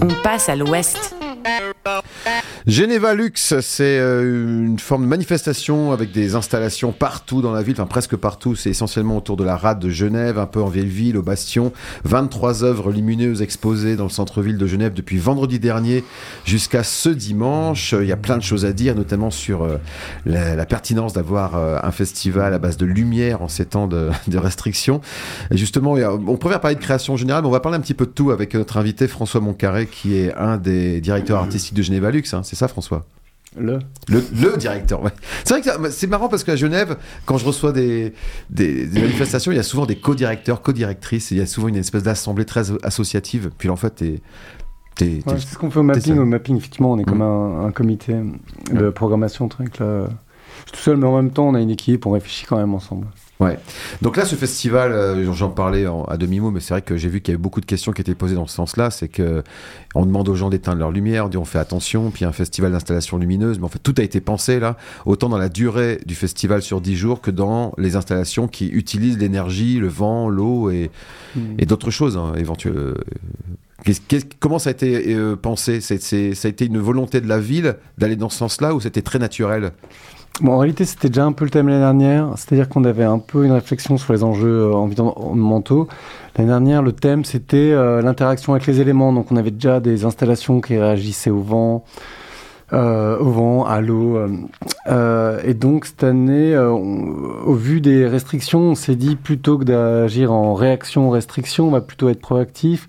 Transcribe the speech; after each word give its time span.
On 0.00 0.08
passe 0.22 0.48
à 0.48 0.56
l'ouest. 0.56 1.17
Geneva 2.68 3.14
Lux, 3.14 3.58
c'est 3.60 3.98
euh, 3.98 4.66
une 4.66 4.78
forme 4.78 5.04
de 5.04 5.08
manifestation 5.08 5.90
avec 5.90 6.12
des 6.12 6.34
installations 6.34 6.92
partout 6.92 7.40
dans 7.40 7.50
la 7.50 7.62
ville, 7.62 7.72
enfin 7.72 7.86
presque 7.86 8.14
partout. 8.14 8.56
C'est 8.56 8.68
essentiellement 8.68 9.16
autour 9.16 9.38
de 9.38 9.44
la 9.44 9.56
rade 9.56 9.78
de 9.78 9.88
Genève, 9.88 10.38
un 10.38 10.44
peu 10.44 10.60
en 10.60 10.66
vieille 10.66 10.84
ville, 10.84 11.16
au 11.16 11.22
Bastion. 11.22 11.72
23 12.04 12.64
œuvres 12.64 12.92
lumineuses 12.92 13.40
exposées 13.40 13.96
dans 13.96 14.04
le 14.04 14.10
centre-ville 14.10 14.58
de 14.58 14.66
Genève 14.66 14.92
depuis 14.92 15.16
vendredi 15.16 15.58
dernier 15.58 16.04
jusqu'à 16.44 16.82
ce 16.82 17.08
dimanche. 17.08 17.94
Il 17.98 18.06
y 18.06 18.12
a 18.12 18.18
plein 18.18 18.36
de 18.36 18.42
choses 18.42 18.66
à 18.66 18.74
dire, 18.74 18.94
notamment 18.94 19.30
sur 19.30 19.62
euh, 19.62 19.78
la, 20.26 20.66
pertinence 20.66 21.14
d'avoir 21.14 21.56
euh, 21.56 21.78
un 21.82 21.90
festival 21.90 22.52
à 22.52 22.58
base 22.58 22.76
de 22.76 22.84
lumière 22.84 23.40
en 23.40 23.48
ces 23.48 23.64
temps 23.64 23.86
de, 23.86 24.10
restrictions. 24.36 25.00
Et 25.50 25.56
justement, 25.56 25.94
on 25.94 26.36
préfère 26.36 26.60
parler 26.60 26.76
de 26.76 26.82
création 26.82 27.16
générale, 27.16 27.44
mais 27.44 27.48
on 27.48 27.52
va 27.52 27.60
parler 27.60 27.78
un 27.78 27.80
petit 27.80 27.94
peu 27.94 28.04
de 28.04 28.10
tout 28.10 28.30
avec 28.30 28.52
notre 28.52 28.76
invité 28.76 29.08
François 29.08 29.40
Moncaré, 29.40 29.86
qui 29.86 30.18
est 30.18 30.34
un 30.34 30.58
des 30.58 31.00
directeurs 31.00 31.38
artistique 31.38 31.72
de 31.72 31.80
Genève 31.80 32.06
Lux, 32.08 32.34
hein, 32.34 32.42
ça 32.58 32.68
François 32.68 33.06
le. 33.56 33.78
le. 34.08 34.56
directeur, 34.56 35.02
ouais. 35.02 35.10
C'est 35.44 35.58
vrai 35.58 35.62
que 35.62 35.90
c'est 35.90 36.06
marrant 36.06 36.28
parce 36.28 36.44
qu'à 36.44 36.56
Genève, 36.56 36.96
quand 37.24 37.38
je 37.38 37.46
reçois 37.46 37.72
des, 37.72 38.12
des, 38.50 38.86
manifestations, 38.92 39.52
il 39.52 39.56
y 39.56 39.58
a 39.58 39.62
souvent 39.62 39.86
des 39.86 39.96
co-directeurs, 39.96 40.60
co-directrices, 40.60 41.30
il 41.30 41.38
y 41.38 41.40
a 41.40 41.46
souvent 41.46 41.68
une 41.68 41.76
espèce 41.76 42.02
d'assemblée 42.02 42.44
très 42.44 42.70
associative. 42.84 43.50
Puis 43.56 43.70
en 43.70 43.76
fait, 43.76 43.94
t'es. 44.96 45.22
c'est 45.26 45.40
ce 45.40 45.56
qu'on 45.58 45.70
fait 45.70 45.78
au 45.78 45.82
mapping. 45.82 46.18
Au 46.18 46.26
mapping, 46.26 46.56
effectivement, 46.58 46.92
on 46.92 46.98
est 46.98 47.04
comme 47.04 47.18
mmh. 47.18 47.66
un, 47.66 47.72
comité 47.72 48.16
de 48.70 48.90
programmation, 48.90 49.48
truc 49.48 49.78
là. 49.78 50.08
Je 50.66 50.72
suis 50.72 50.72
tout 50.72 50.82
seul, 50.82 50.96
mais 50.98 51.06
en 51.06 51.16
même 51.16 51.30
temps, 51.30 51.48
on 51.48 51.54
a 51.54 51.60
une 51.60 51.70
équipe, 51.70 52.04
on 52.04 52.10
réfléchit 52.10 52.44
quand 52.46 52.58
même 52.58 52.74
ensemble. 52.74 53.06
Ouais. 53.40 53.56
Donc 54.02 54.16
là, 54.16 54.24
ce 54.24 54.34
festival, 54.34 54.90
euh, 54.92 55.32
j'en 55.32 55.50
parlais 55.50 55.86
à 56.08 56.16
demi-mot, 56.16 56.50
mais 56.50 56.60
c'est 56.60 56.74
vrai 56.74 56.82
que 56.82 56.96
j'ai 56.96 57.08
vu 57.08 57.20
qu'il 57.20 57.32
y 57.32 57.34
avait 57.34 57.42
beaucoup 57.42 57.60
de 57.60 57.66
questions 57.66 57.92
qui 57.92 58.00
étaient 58.00 58.16
posées 58.16 58.34
dans 58.34 58.46
ce 58.46 58.54
sens-là. 58.54 58.90
C'est 58.90 59.08
que 59.08 59.44
on 59.94 60.04
demande 60.04 60.28
aux 60.28 60.34
gens 60.34 60.50
d'éteindre 60.50 60.80
leur 60.80 60.90
lumière, 60.90 61.26
on 61.26 61.28
dit 61.28 61.36
on 61.36 61.44
fait 61.44 61.58
attention, 61.58 62.10
puis 62.10 62.24
un 62.24 62.32
festival 62.32 62.72
d'installation 62.72 63.16
lumineuse. 63.16 63.58
Mais 63.58 63.64
en 63.64 63.68
fait, 63.68 63.78
tout 63.78 63.94
a 63.98 64.02
été 64.02 64.20
pensé 64.20 64.58
là, 64.58 64.76
autant 65.06 65.28
dans 65.28 65.38
la 65.38 65.48
durée 65.48 66.00
du 66.04 66.16
festival 66.16 66.62
sur 66.62 66.80
10 66.80 66.96
jours 66.96 67.20
que 67.20 67.30
dans 67.30 67.72
les 67.78 67.94
installations 67.94 68.48
qui 68.48 68.68
utilisent 68.68 69.18
l'énergie, 69.18 69.78
le 69.78 69.88
vent, 69.88 70.28
l'eau 70.28 70.70
et, 70.70 70.90
hmm. 71.36 71.54
et 71.58 71.66
d'autres 71.66 71.90
choses 71.90 72.16
hein, 72.16 72.32
éventuellement. 72.36 72.94
Comment 74.40 74.58
ça 74.58 74.70
a 74.70 74.72
été 74.72 75.14
euh, 75.14 75.36
pensé? 75.36 75.80
Ça 75.80 75.94
a 75.94 76.48
été 76.48 76.66
une 76.66 76.78
volonté 76.78 77.20
de 77.20 77.28
la 77.28 77.38
ville 77.38 77.76
d'aller 77.96 78.16
dans 78.16 78.28
ce 78.28 78.38
sens-là 78.38 78.74
ou 78.74 78.80
c'était 78.80 79.02
très 79.02 79.18
naturel? 79.18 79.72
En 80.46 80.58
réalité, 80.58 80.84
c'était 80.84 81.08
déjà 81.08 81.24
un 81.24 81.32
peu 81.32 81.44
le 81.44 81.50
thème 81.50 81.68
l'année 81.68 81.80
dernière, 81.80 82.28
c'est-à-dire 82.36 82.68
qu'on 82.68 82.84
avait 82.84 83.04
un 83.04 83.18
peu 83.18 83.44
une 83.44 83.50
réflexion 83.50 83.96
sur 83.96 84.12
les 84.12 84.22
enjeux 84.22 84.68
euh, 84.68 84.72
environnementaux. 84.72 85.88
L'année 86.36 86.50
dernière, 86.50 86.82
le 86.82 86.92
thème, 86.92 87.24
c'était 87.24 87.72
euh, 87.72 88.02
l'interaction 88.02 88.52
avec 88.52 88.66
les 88.68 88.80
éléments. 88.80 89.12
Donc, 89.12 89.32
on 89.32 89.36
avait 89.36 89.50
déjà 89.50 89.80
des 89.80 90.04
installations 90.04 90.60
qui 90.60 90.78
réagissaient 90.78 91.30
au 91.30 91.40
vent, 91.40 91.84
au 92.72 93.30
vent, 93.30 93.64
à 93.64 93.80
l'eau. 93.80 94.18
et 94.86 95.54
donc, 95.54 95.86
cette 95.86 96.04
année, 96.04 96.56
au 96.56 97.54
vu 97.54 97.80
des 97.80 98.06
restrictions, 98.06 98.60
on 98.60 98.74
s'est 98.74 98.96
dit 98.96 99.16
plutôt 99.16 99.58
que 99.58 99.64
d'agir 99.64 100.32
en 100.32 100.54
réaction 100.54 101.08
aux 101.08 101.10
restrictions, 101.10 101.68
on 101.68 101.70
va 101.70 101.80
plutôt 101.80 102.08
être 102.08 102.20
proactif 102.20 102.86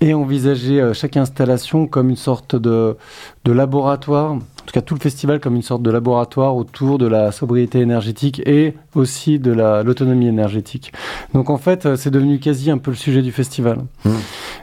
et 0.00 0.14
envisager 0.14 0.92
chaque 0.94 1.16
installation 1.16 1.86
comme 1.86 2.10
une 2.10 2.16
sorte 2.16 2.56
de, 2.56 2.96
de 3.44 3.52
laboratoire 3.52 4.38
tout 4.68 4.74
cas 4.74 4.82
tout 4.82 4.94
le 4.94 5.00
festival 5.00 5.40
comme 5.40 5.56
une 5.56 5.62
sorte 5.62 5.82
de 5.82 5.90
laboratoire 5.90 6.54
autour 6.54 6.98
de 6.98 7.06
la 7.06 7.32
sobriété 7.32 7.80
énergétique 7.80 8.42
et 8.46 8.74
aussi 8.94 9.38
de 9.38 9.50
l'autonomie 9.50 10.26
énergétique. 10.26 10.92
Donc 11.32 11.48
en 11.48 11.56
fait, 11.56 11.96
c'est 11.96 12.10
devenu 12.10 12.38
quasi 12.38 12.70
un 12.70 12.76
peu 12.76 12.90
le 12.90 12.96
sujet 12.96 13.22
du 13.22 13.32
festival. 13.32 13.78
Mmh. 14.04 14.10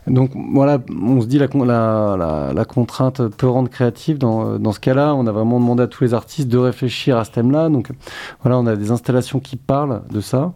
Donc 0.07 0.31
voilà, 0.53 0.79
on 0.89 1.21
se 1.21 1.25
dit 1.25 1.39
la, 1.39 1.47
la, 1.47 2.51
la, 2.53 2.65
contrainte 2.65 3.27
peut 3.29 3.47
rendre 3.47 3.69
créative. 3.69 4.19
Dans, 4.19 4.59
dans 4.59 4.71
ce 4.71 4.79
cas-là, 4.79 5.15
on 5.15 5.25
a 5.25 5.31
vraiment 5.31 5.59
demandé 5.59 5.81
à 5.81 5.87
tous 5.87 6.03
les 6.03 6.13
artistes 6.13 6.49
de 6.49 6.59
réfléchir 6.59 7.17
à 7.17 7.25
ce 7.25 7.31
thème-là. 7.31 7.69
Donc 7.69 7.89
voilà, 8.43 8.59
on 8.59 8.67
a 8.67 8.75
des 8.75 8.91
installations 8.91 9.39
qui 9.39 9.55
parlent 9.55 10.03
de 10.11 10.21
ça 10.21 10.53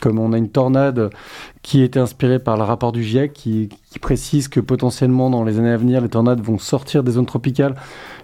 comme 0.00 0.18
on 0.18 0.32
a 0.32 0.38
une 0.38 0.48
tornade 0.48 1.10
qui 1.62 1.82
était 1.82 2.00
inspirée 2.00 2.38
par 2.38 2.56
le 2.56 2.62
rapport 2.62 2.92
du 2.92 3.02
GIEC 3.02 3.32
qui, 3.32 3.68
précise 4.00 4.48
que 4.48 4.58
potentiellement 4.58 5.30
dans 5.30 5.44
les 5.44 5.58
années 5.58 5.70
à 5.70 5.76
venir, 5.76 6.00
les 6.00 6.08
tornades 6.08 6.40
vont 6.40 6.58
sortir 6.58 7.04
des 7.04 7.12
zones 7.12 7.26
tropicales 7.26 7.76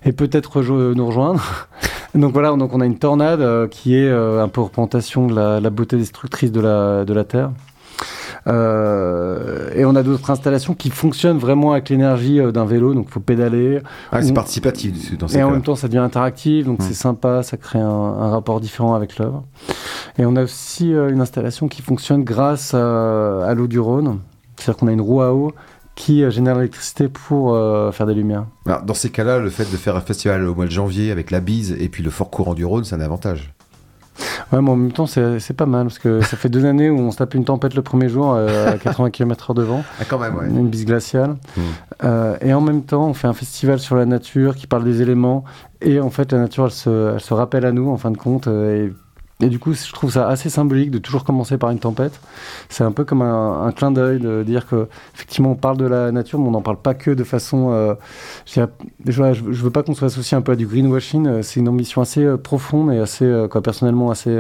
et 0.05 0.13
peut-être 0.13 0.61
nous 0.63 1.07
rejoindre. 1.07 1.69
donc 2.15 2.33
voilà, 2.33 2.51
donc 2.57 2.75
on 2.75 2.81
a 2.81 2.87
une 2.87 2.99
tornade 2.99 3.41
euh, 3.41 3.69
qui 3.69 3.95
est 3.95 4.09
euh, 4.09 4.43
un 4.43 4.49
peu 4.49 4.63
représentation 4.63 5.29
de 5.29 5.35
la, 5.35 5.71
beauté 5.71 5.97
destructrice 5.97 6.51
de 6.51 6.61
la 6.61 7.25
Terre. 7.25 7.53
Euh, 8.47 9.71
et 9.75 9.85
on 9.85 9.95
a 9.95 10.03
d'autres 10.03 10.31
installations 10.31 10.75
qui 10.75 10.91
fonctionnent 10.91 11.39
vraiment 11.39 11.73
avec 11.73 11.89
l'énergie 11.89 12.41
euh, 12.41 12.53
d'un 12.53 12.65
vélo, 12.65 12.95
donc 12.95 13.07
il 13.09 13.13
faut 13.13 13.21
pédaler. 13.21 13.81
Ah, 14.13 14.23
c'est 14.23 14.33
participatif 14.33 15.19
dans 15.19 15.29
ces 15.29 15.39
Et 15.39 15.43
en 15.43 15.51
même 15.51 15.63
temps, 15.63 15.77
ça 15.77 15.89
devient 15.89 15.99
interactif, 15.99 16.67
donc 16.67 16.79
c'est 16.81 16.95
sympa, 16.95 17.43
ça 17.43 17.57
crée 17.57 17.81
un, 17.81 18.31
rapport 18.31 18.61
différent 18.61 18.95
avec 18.95 19.19
l'œuvre. 19.19 19.45
Et 20.19 20.25
on 20.25 20.37
a 20.37 20.43
aussi 20.43 20.95
euh, 20.95 21.11
une 21.11 21.21
installation 21.21 21.69
qui 21.69 21.83
fonctionne 21.83 22.25
grâce 22.25 22.75
à, 22.75 23.53
l'eau 23.55 23.67
du 23.67 23.79
Rhône. 23.79 24.21
C'est-à-dire 24.57 24.79
qu'on 24.79 24.89
a 24.89 24.93
une 24.93 25.01
roue 25.01 25.23
à 25.23 25.33
eau 25.33 25.53
qui 25.95 26.29
génère 26.31 26.55
l'électricité 26.55 27.09
pour 27.09 27.55
faire 27.93 28.07
des 28.07 28.15
lumières. 28.15 28.47
dans 28.65 28.95
ces 28.95 29.11
cas-là, 29.11 29.39
le 29.39 29.51
fait 29.51 29.71
de 29.71 29.77
faire 29.77 29.97
un 29.97 30.01
festival 30.01 30.47
au 30.47 30.55
mois 30.55 30.65
de 30.65 30.71
janvier 30.71 31.11
avec 31.11 31.31
la 31.31 31.41
bise 31.41 31.77
et 31.79 31.91
puis 31.91 32.03
le 32.03 32.11
fort 32.11 32.31
courant 32.31 32.55
du 32.55 32.65
Rhône, 32.65 32.85
c'est 32.85 32.95
un 32.95 33.01
avantage. 33.01 33.53
Ouais, 34.53 34.61
mais 34.61 34.71
en 34.71 34.77
même 34.77 34.93
temps, 34.93 35.07
c'est 35.07 35.53
pas 35.57 35.67
mal 35.67 35.87
parce 35.87 35.99
que 35.99 36.21
ça 36.23 36.37
fait 36.37 36.49
deux 36.49 36.65
années 36.65 36.91
où 36.91 36.99
on 36.99 37.11
se 37.11 37.19
tape 37.19 37.35
une 37.35 37.45
tempête 37.45 37.75
le 37.75 37.83
premier 37.83 38.09
jour 38.09 38.35
euh, 38.35 38.73
à 38.73 38.79
80 38.79 39.11
km/h 39.11 39.55
de 39.55 39.63
vent. 39.63 39.85
Ah, 40.01 40.05
quand 40.09 40.19
même, 40.19 40.35
ouais. 40.37 40.49
Une 40.49 40.69
bise 40.69 40.85
glaciale. 40.85 41.37
Hmm. 41.57 41.61
Euh, 42.05 42.37
et 42.41 42.53
en 42.53 42.61
même 42.61 42.83
temps, 42.83 43.07
on 43.07 43.15
fait 43.15 43.29
un 43.29 43.33
festival 43.33 43.79
sur 43.79 43.97
la 43.97 44.07
nature 44.07 44.57
qui 44.57 44.67
parle 44.67 44.85
des 44.85 45.03
éléments. 45.03 45.45
Et 45.81 46.01
en 46.01 46.11
fait, 46.11 46.33
la 46.33 46.39
nature, 46.39 46.65
elle 46.65 46.71
se, 46.73 47.15
elle 47.15 47.21
se 47.21 47.33
rappelle 47.33 47.65
à 47.65 47.73
nous 47.73 47.91
en 47.91 47.97
fin 47.97 48.11
de 48.11 48.17
compte. 48.17 48.49
Euh, 48.49 48.87
et 48.87 48.93
et 49.41 49.49
du 49.49 49.59
coup, 49.59 49.73
je 49.73 49.93
trouve 49.93 50.13
ça 50.13 50.29
assez 50.29 50.51
symbolique 50.51 50.91
de 50.91 50.99
toujours 50.99 51.25
commencer 51.25 51.57
par 51.59 51.71
une 51.71 51.79
tempête. 51.79 52.21
C'est 52.69 52.85
un 52.85 52.93
peu 52.93 53.05
comme 53.05 53.23
un, 53.23 53.73
clin 53.73 53.91
d'œil 53.91 54.19
de 54.19 54.43
dire 54.43 54.67
que 54.67 54.89
effectivement 55.15 55.53
on 55.53 55.55
parle 55.55 55.77
de 55.79 55.87
la 55.87 56.13
nature, 56.13 56.39
mais 56.39 56.49
on 56.49 56.51
n'en 56.51 56.63
parle 56.63 56.77
pas 56.79 56.95
que 56.95 57.11
de 57.11 57.25
façon. 57.25 57.71
Euh, 57.73 57.95
je, 58.47 58.63
je, 59.07 59.63
veux 59.63 59.71
pas 59.71 59.83
qu'on 59.83 59.95
soit 59.95 60.09
associé 60.09 60.37
un 60.37 60.43
peu 60.43 60.53
à 60.53 60.57
du 60.57 60.67
greenwashing. 60.67 61.27
Euh, 61.27 61.43
c'est 61.43 61.61
une 61.61 61.69
ambition 61.69 62.03
assez 62.03 62.25
euh, 62.25 62.37
profonde 62.37 62.93
et 62.93 62.99
assez, 62.99 63.25
euh, 63.25 63.49
quoi, 63.49 63.63
personnellement 63.63 64.11
assez 64.11 64.31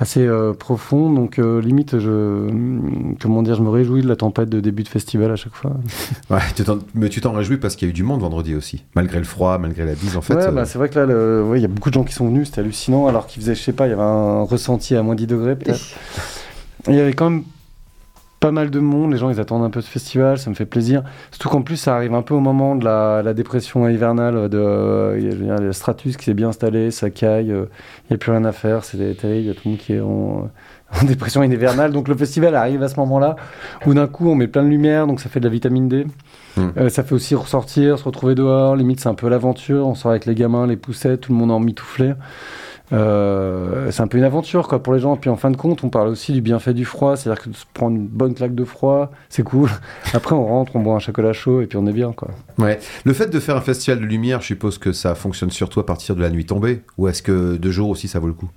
assez 0.00 0.28
profond. 0.58 1.10
Donc 1.10 1.38
limite, 1.38 1.98
je 1.98 2.48
comment 3.20 3.42
dire, 3.42 3.56
je 3.56 3.62
me 3.62 3.70
réjouis 3.70 4.02
de 4.02 4.08
la 4.08 4.16
tempête 4.16 4.48
de 4.48 4.60
début 4.60 4.82
de 4.82 4.88
festival 4.88 5.30
à 5.30 5.36
chaque 5.36 5.54
fois. 5.54 5.72
ouais, 6.30 6.38
mais 6.94 7.08
tu 7.08 7.20
t'en 7.20 7.32
réjouis 7.32 7.56
parce 7.56 7.76
qu'il 7.76 7.88
y 7.88 7.90
a 7.90 7.90
eu 7.90 7.94
du 7.94 8.02
monde 8.02 8.20
vendredi 8.20 8.54
aussi, 8.54 8.84
malgré 8.94 9.18
le 9.18 9.24
froid, 9.24 9.58
malgré 9.58 9.84
la 9.84 9.94
bise 9.94 10.16
en 10.16 10.22
fait. 10.22 10.34
Ouais, 10.34 10.50
bah, 10.52 10.64
c'est 10.64 10.78
vrai 10.78 10.88
que 10.88 10.98
là, 10.98 11.56
il 11.56 11.62
y 11.62 11.64
a 11.64 11.68
beaucoup 11.68 11.90
de 11.90 11.94
gens 11.94 12.04
qui 12.04 12.14
sont 12.14 12.26
venus, 12.26 12.48
c'était 12.48 12.60
hallucinant, 12.60 13.06
alors 13.06 13.26
qu'il 13.26 13.42
faisait, 13.42 13.54
je 13.54 13.62
sais 13.62 13.72
pas, 13.72 13.86
il 13.86 13.90
y 13.90 13.92
avait 13.92 14.02
un 14.02 14.42
ressenti 14.42 14.94
à 14.94 15.02
moins 15.02 15.14
10 15.14 15.26
degrés 15.26 15.56
peut-être. 15.56 15.80
Il 16.88 16.94
y 16.94 17.00
avait 17.00 17.14
quand 17.14 17.30
même 17.30 17.42
pas 18.40 18.52
mal 18.52 18.70
de 18.70 18.80
monde, 18.80 19.12
les 19.12 19.18
gens 19.18 19.30
ils 19.30 19.40
attendent 19.40 19.64
un 19.64 19.70
peu 19.70 19.80
ce 19.80 19.88
festival, 19.88 20.38
ça 20.38 20.50
me 20.50 20.54
fait 20.54 20.66
plaisir. 20.66 21.02
Surtout 21.30 21.48
qu'en 21.48 21.62
plus 21.62 21.76
ça 21.76 21.94
arrive 21.94 22.14
un 22.14 22.22
peu 22.22 22.34
au 22.34 22.40
moment 22.40 22.76
de 22.76 22.84
la, 22.84 23.34
dépression 23.34 23.88
hivernale, 23.88 24.48
de, 24.48 25.16
il 25.18 25.46
y 25.46 25.50
a 25.50 25.72
stratus 25.72 26.16
qui 26.16 26.24
s'est 26.26 26.34
bien 26.34 26.48
installé, 26.48 26.90
ça 26.90 27.10
caille, 27.10 27.50
euh, 27.50 27.66
il 28.04 28.12
n'y 28.12 28.14
a 28.14 28.18
plus 28.18 28.30
rien 28.30 28.44
à 28.44 28.52
faire, 28.52 28.84
c'est 28.84 28.98
terrible, 29.16 29.40
il 29.40 29.46
y 29.46 29.50
a 29.50 29.54
tout 29.54 29.62
le 29.64 29.70
monde 29.70 29.80
qui 29.80 29.94
est 29.94 30.00
en, 30.00 30.50
dépression 31.04 31.42
hivernale. 31.42 31.92
Donc 31.92 32.08
le 32.08 32.14
festival 32.14 32.54
arrive 32.54 32.82
à 32.82 32.88
ce 32.88 32.96
moment-là 33.00 33.36
où 33.86 33.94
d'un 33.94 34.06
coup 34.06 34.28
on 34.28 34.34
met 34.34 34.48
plein 34.48 34.62
de 34.62 34.68
lumière, 34.68 35.06
donc 35.06 35.20
ça 35.20 35.28
fait 35.28 35.40
de 35.40 35.44
la 35.44 35.50
vitamine 35.50 35.88
D. 35.88 36.06
Hmm. 36.56 36.68
Euh, 36.76 36.88
ça 36.88 37.02
fait 37.04 37.14
aussi 37.14 37.34
ressortir, 37.34 37.98
se 37.98 38.04
retrouver 38.04 38.34
dehors, 38.34 38.76
limite 38.76 39.00
c'est 39.00 39.08
un 39.08 39.14
peu 39.14 39.28
l'aventure, 39.28 39.86
on 39.86 39.94
sort 39.94 40.10
avec 40.10 40.26
les 40.26 40.34
gamins, 40.34 40.66
les 40.66 40.76
poussettes, 40.76 41.22
tout 41.22 41.32
le 41.32 41.38
monde 41.38 41.50
en 41.50 41.60
mitouflé. 41.60 42.12
Euh, 42.92 43.90
c'est 43.90 44.02
un 44.02 44.06
peu 44.06 44.18
une 44.18 44.24
aventure 44.24 44.68
quoi 44.68 44.82
pour 44.82 44.94
les 44.94 45.00
gens. 45.00 45.16
Puis 45.16 45.30
en 45.30 45.36
fin 45.36 45.50
de 45.50 45.56
compte, 45.56 45.82
on 45.84 45.88
parle 45.88 46.08
aussi 46.08 46.32
du 46.32 46.40
bienfait 46.40 46.74
du 46.74 46.84
froid, 46.84 47.16
c'est-à-dire 47.16 47.42
que 47.42 47.48
de 47.50 47.56
se 47.56 47.64
prendre 47.74 47.96
une 47.96 48.06
bonne 48.06 48.34
claque 48.34 48.54
de 48.54 48.64
froid, 48.64 49.10
c'est 49.28 49.42
cool. 49.42 49.70
Après, 50.14 50.34
on 50.34 50.46
rentre, 50.46 50.76
on 50.76 50.80
boit 50.80 50.94
un 50.94 51.00
chocolat 51.00 51.32
chaud 51.32 51.62
et 51.62 51.66
puis 51.66 51.78
on 51.78 51.86
est 51.86 51.92
bien 51.92 52.12
quoi. 52.12 52.28
Ouais. 52.58 52.78
Le 53.04 53.12
fait 53.12 53.28
de 53.28 53.40
faire 53.40 53.56
un 53.56 53.60
festival 53.60 54.00
de 54.00 54.04
lumière, 54.04 54.40
je 54.40 54.46
suppose 54.46 54.78
que 54.78 54.92
ça 54.92 55.14
fonctionne 55.14 55.50
surtout 55.50 55.80
à 55.80 55.86
partir 55.86 56.14
de 56.16 56.22
la 56.22 56.30
nuit 56.30 56.46
tombée, 56.46 56.82
ou 56.98 57.08
est-ce 57.08 57.22
que 57.22 57.56
de 57.56 57.70
jour 57.70 57.90
aussi 57.90 58.08
ça 58.08 58.18
vaut 58.18 58.28
le 58.28 58.34
coup? 58.34 58.50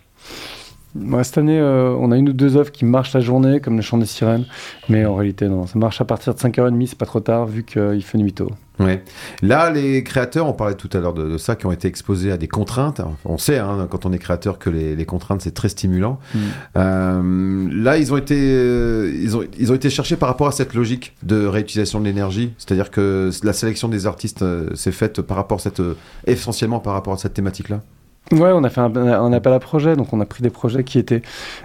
Cette 1.23 1.37
année, 1.37 1.59
euh, 1.59 1.95
on 1.99 2.11
a 2.11 2.17
une 2.17 2.29
ou 2.29 2.33
deux 2.33 2.57
œuvres 2.57 2.71
qui 2.71 2.85
marchent 2.85 3.13
la 3.13 3.19
journée, 3.19 3.59
comme 3.59 3.75
le 3.75 3.81
chant 3.81 3.97
des 3.97 4.05
sirènes, 4.05 4.45
mais 4.87 5.05
en 5.05 5.15
réalité, 5.15 5.47
non. 5.47 5.67
Ça 5.67 5.77
marche 5.77 6.01
à 6.01 6.05
partir 6.05 6.33
de 6.33 6.39
5h30, 6.39 6.87
c'est 6.87 6.97
pas 6.97 7.05
trop 7.05 7.19
tard, 7.19 7.45
vu 7.45 7.63
qu'il 7.63 8.03
fait 8.03 8.17
nuit 8.17 8.33
tôt. 8.33 8.49
Ouais. 8.79 9.03
Là, 9.41 9.69
les 9.69 10.03
créateurs, 10.03 10.47
on 10.47 10.53
parlait 10.53 10.75
tout 10.75 10.89
à 10.93 10.99
l'heure 10.99 11.13
de, 11.13 11.37
ça, 11.37 11.55
qui 11.55 11.65
ont 11.65 11.71
été 11.71 11.87
exposés 11.87 12.31
à 12.31 12.37
des 12.37 12.47
contraintes. 12.47 13.01
On 13.25 13.37
sait, 13.37 13.57
hein, 13.57 13.87
quand 13.89 14.05
on 14.05 14.13
est 14.13 14.17
créateur, 14.17 14.57
que 14.57 14.69
les, 14.69 15.05
contraintes, 15.05 15.41
c'est 15.41 15.53
très 15.53 15.69
stimulant. 15.69 16.19
Mm. 16.33 16.39
Euh, 16.77 17.69
là, 17.73 17.97
ils 17.97 18.13
ont, 18.13 18.17
été, 18.17 18.37
euh, 18.39 19.11
ils, 19.21 19.35
ont, 19.35 19.43
ils 19.59 19.71
ont 19.71 19.75
été 19.75 19.89
cherchés 19.89 20.15
par 20.15 20.29
rapport 20.29 20.47
à 20.47 20.53
cette 20.53 20.73
logique 20.73 21.15
de 21.23 21.45
réutilisation 21.45 21.99
de 21.99 22.05
l'énergie. 22.05 22.53
C'est-à-dire 22.57 22.89
que 22.89 23.29
la 23.43 23.53
sélection 23.53 23.89
des 23.89 24.07
artistes 24.07 24.45
s'est 24.75 24.91
faite 24.93 25.21
par 25.21 25.37
rapport 25.37 25.57
à 25.57 25.61
cette, 25.61 25.81
essentiellement 26.25 26.79
par 26.79 26.93
rapport 26.93 27.13
à 27.13 27.17
cette 27.17 27.33
thématique-là 27.33 27.81
Ouais, 28.31 28.51
on 28.53 28.63
a 28.63 28.69
fait 28.69 28.81
un, 28.81 29.33
appel 29.33 29.53
à 29.53 29.59
projet, 29.59 29.95
donc 29.95 30.13
on 30.13 30.21
a 30.21 30.25
pris 30.25 30.43
des 30.43 30.51
projets 30.51 30.83
qui 30.83 30.99
étaient 30.99 31.23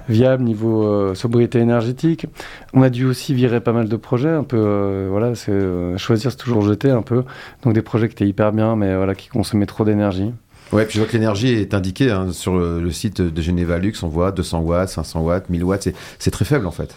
viables 0.08 0.42
niveau 0.42 0.84
euh, 0.84 1.14
sobriété 1.14 1.58
énergétique. 1.58 2.26
On 2.72 2.80
a 2.80 2.88
dû 2.88 3.04
aussi 3.04 3.34
virer 3.34 3.60
pas 3.60 3.72
mal 3.72 3.86
de 3.88 3.96
projets, 3.96 4.30
un 4.30 4.44
peu, 4.44 4.56
euh, 4.58 5.08
voilà, 5.10 5.34
c'est 5.34 5.52
euh, 5.52 5.98
choisir, 5.98 6.30
c'est 6.30 6.38
toujours 6.38 6.62
jeter 6.62 6.90
un 6.90 7.02
peu. 7.02 7.24
Donc 7.64 7.74
des 7.74 7.82
projets 7.82 8.08
qui 8.08 8.14
étaient 8.14 8.26
hyper 8.26 8.52
bien, 8.52 8.76
mais 8.76 8.96
voilà, 8.96 9.14
qui 9.14 9.28
consommaient 9.28 9.66
trop 9.66 9.84
d'énergie. 9.84 10.32
Ouais, 10.72 10.86
puis 10.86 10.94
je 10.94 11.00
vois 11.00 11.06
que 11.06 11.12
l'énergie 11.12 11.52
est 11.52 11.74
indiquée 11.74 12.10
hein, 12.10 12.32
sur 12.32 12.56
le, 12.56 12.90
site 12.90 13.20
de 13.20 13.42
Geneva 13.42 13.78
Lux, 13.78 14.02
on 14.02 14.08
voit 14.08 14.32
200 14.32 14.60
watts, 14.60 14.88
500 14.88 15.20
watts, 15.20 15.50
1000 15.50 15.64
watts, 15.64 15.88
c'est 16.18 16.30
très 16.30 16.46
faible 16.46 16.66
en 16.66 16.70
fait. 16.70 16.96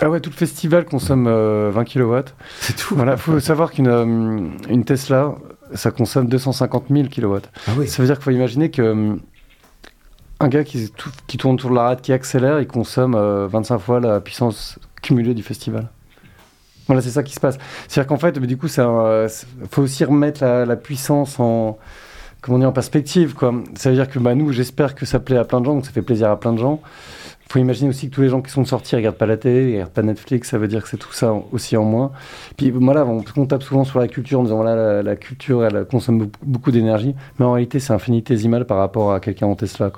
Ah 0.00 0.08
ouais, 0.08 0.18
tout 0.18 0.30
le 0.30 0.34
festival 0.34 0.86
consomme 0.86 1.28
20 1.28 1.84
kW. 1.84 2.16
C'est 2.58 2.74
tout. 2.74 2.96
Voilà, 2.96 3.16
faut 3.16 3.38
savoir 3.38 3.70
qu'une 3.70 4.50
une 4.68 4.84
Tesla, 4.84 5.34
ça 5.74 5.90
consomme 5.90 6.28
250 6.28 6.86
000 6.90 7.08
kW. 7.08 7.36
Ah 7.66 7.72
oui. 7.76 7.88
Ça 7.88 8.02
veut 8.02 8.06
dire 8.06 8.16
qu'il 8.16 8.24
faut 8.24 8.30
imaginer 8.30 8.70
que 8.70 8.82
hum, 8.82 9.20
un 10.40 10.48
gars 10.48 10.64
qui, 10.64 10.90
qui, 11.26 11.36
tourne 11.36 11.54
autour 11.54 11.70
de 11.70 11.74
la 11.76 11.82
rade, 11.82 12.00
qui 12.00 12.12
accélère, 12.12 12.60
il 12.60 12.66
consomme 12.66 13.14
25 13.14 13.74
euh, 13.74 13.78
fois 13.78 14.00
la 14.00 14.20
puissance 14.20 14.78
cumulée 15.02 15.34
du 15.34 15.42
festival. 15.42 15.88
Voilà, 16.86 17.00
c'est 17.00 17.10
ça 17.10 17.22
qui 17.22 17.32
se 17.32 17.40
passe. 17.40 17.56
C'est-à-dire 17.88 18.08
qu'en 18.08 18.18
fait, 18.18 18.38
du 18.38 18.56
coup, 18.56 18.66
il 18.66 18.80
euh, 18.80 19.28
faut 19.70 19.82
aussi 19.82 20.04
remettre 20.04 20.44
la, 20.44 20.76
puissance 20.76 21.40
en, 21.40 21.78
comment 22.42 22.58
dire, 22.58 22.68
en 22.68 22.72
perspective. 22.72 23.34
Quoi. 23.34 23.54
Ça 23.74 23.90
veut 23.90 23.96
dire 23.96 24.08
que 24.08 24.18
bah, 24.18 24.34
nous, 24.34 24.52
j'espère 24.52 24.94
que 24.94 25.06
ça 25.06 25.18
plaît 25.18 25.38
à 25.38 25.44
plein 25.44 25.60
de 25.60 25.66
gens, 25.66 25.80
que 25.80 25.86
ça 25.86 25.92
fait 25.92 26.02
plaisir 26.02 26.30
à 26.30 26.38
plein 26.38 26.52
de 26.52 26.58
gens 26.58 26.82
faut 27.54 27.60
imaginer 27.60 27.88
aussi 27.88 28.10
que 28.10 28.14
tous 28.16 28.22
les 28.22 28.28
gens 28.28 28.42
qui 28.42 28.50
sont 28.50 28.64
sortis 28.64 28.96
regardent 28.96 29.14
pas 29.14 29.26
la 29.26 29.36
télé, 29.36 29.74
regardent 29.74 29.92
pas 29.92 30.02
Netflix, 30.02 30.50
ça 30.50 30.58
veut 30.58 30.66
dire 30.66 30.82
que 30.82 30.88
c'est 30.88 30.96
tout 30.96 31.12
ça 31.12 31.32
aussi 31.52 31.76
en 31.76 31.84
moins. 31.84 32.10
Puis 32.56 32.72
voilà, 32.72 33.06
on, 33.06 33.46
tape 33.46 33.62
souvent 33.62 33.84
sur 33.84 34.00
la 34.00 34.08
culture 34.08 34.40
en 34.40 34.42
disant 34.42 34.56
voilà, 34.56 35.04
la, 35.04 35.14
culture 35.14 35.64
elle 35.64 35.84
consomme 35.84 36.30
beaucoup, 36.42 36.72
d'énergie, 36.72 37.14
mais 37.38 37.44
en 37.44 37.52
réalité 37.52 37.78
c'est 37.78 37.92
infinitésimal 37.92 38.66
par 38.66 38.78
rapport 38.78 39.12
à 39.12 39.20
quelqu'un 39.20 39.46
en 39.46 39.54
Tesla. 39.54 39.92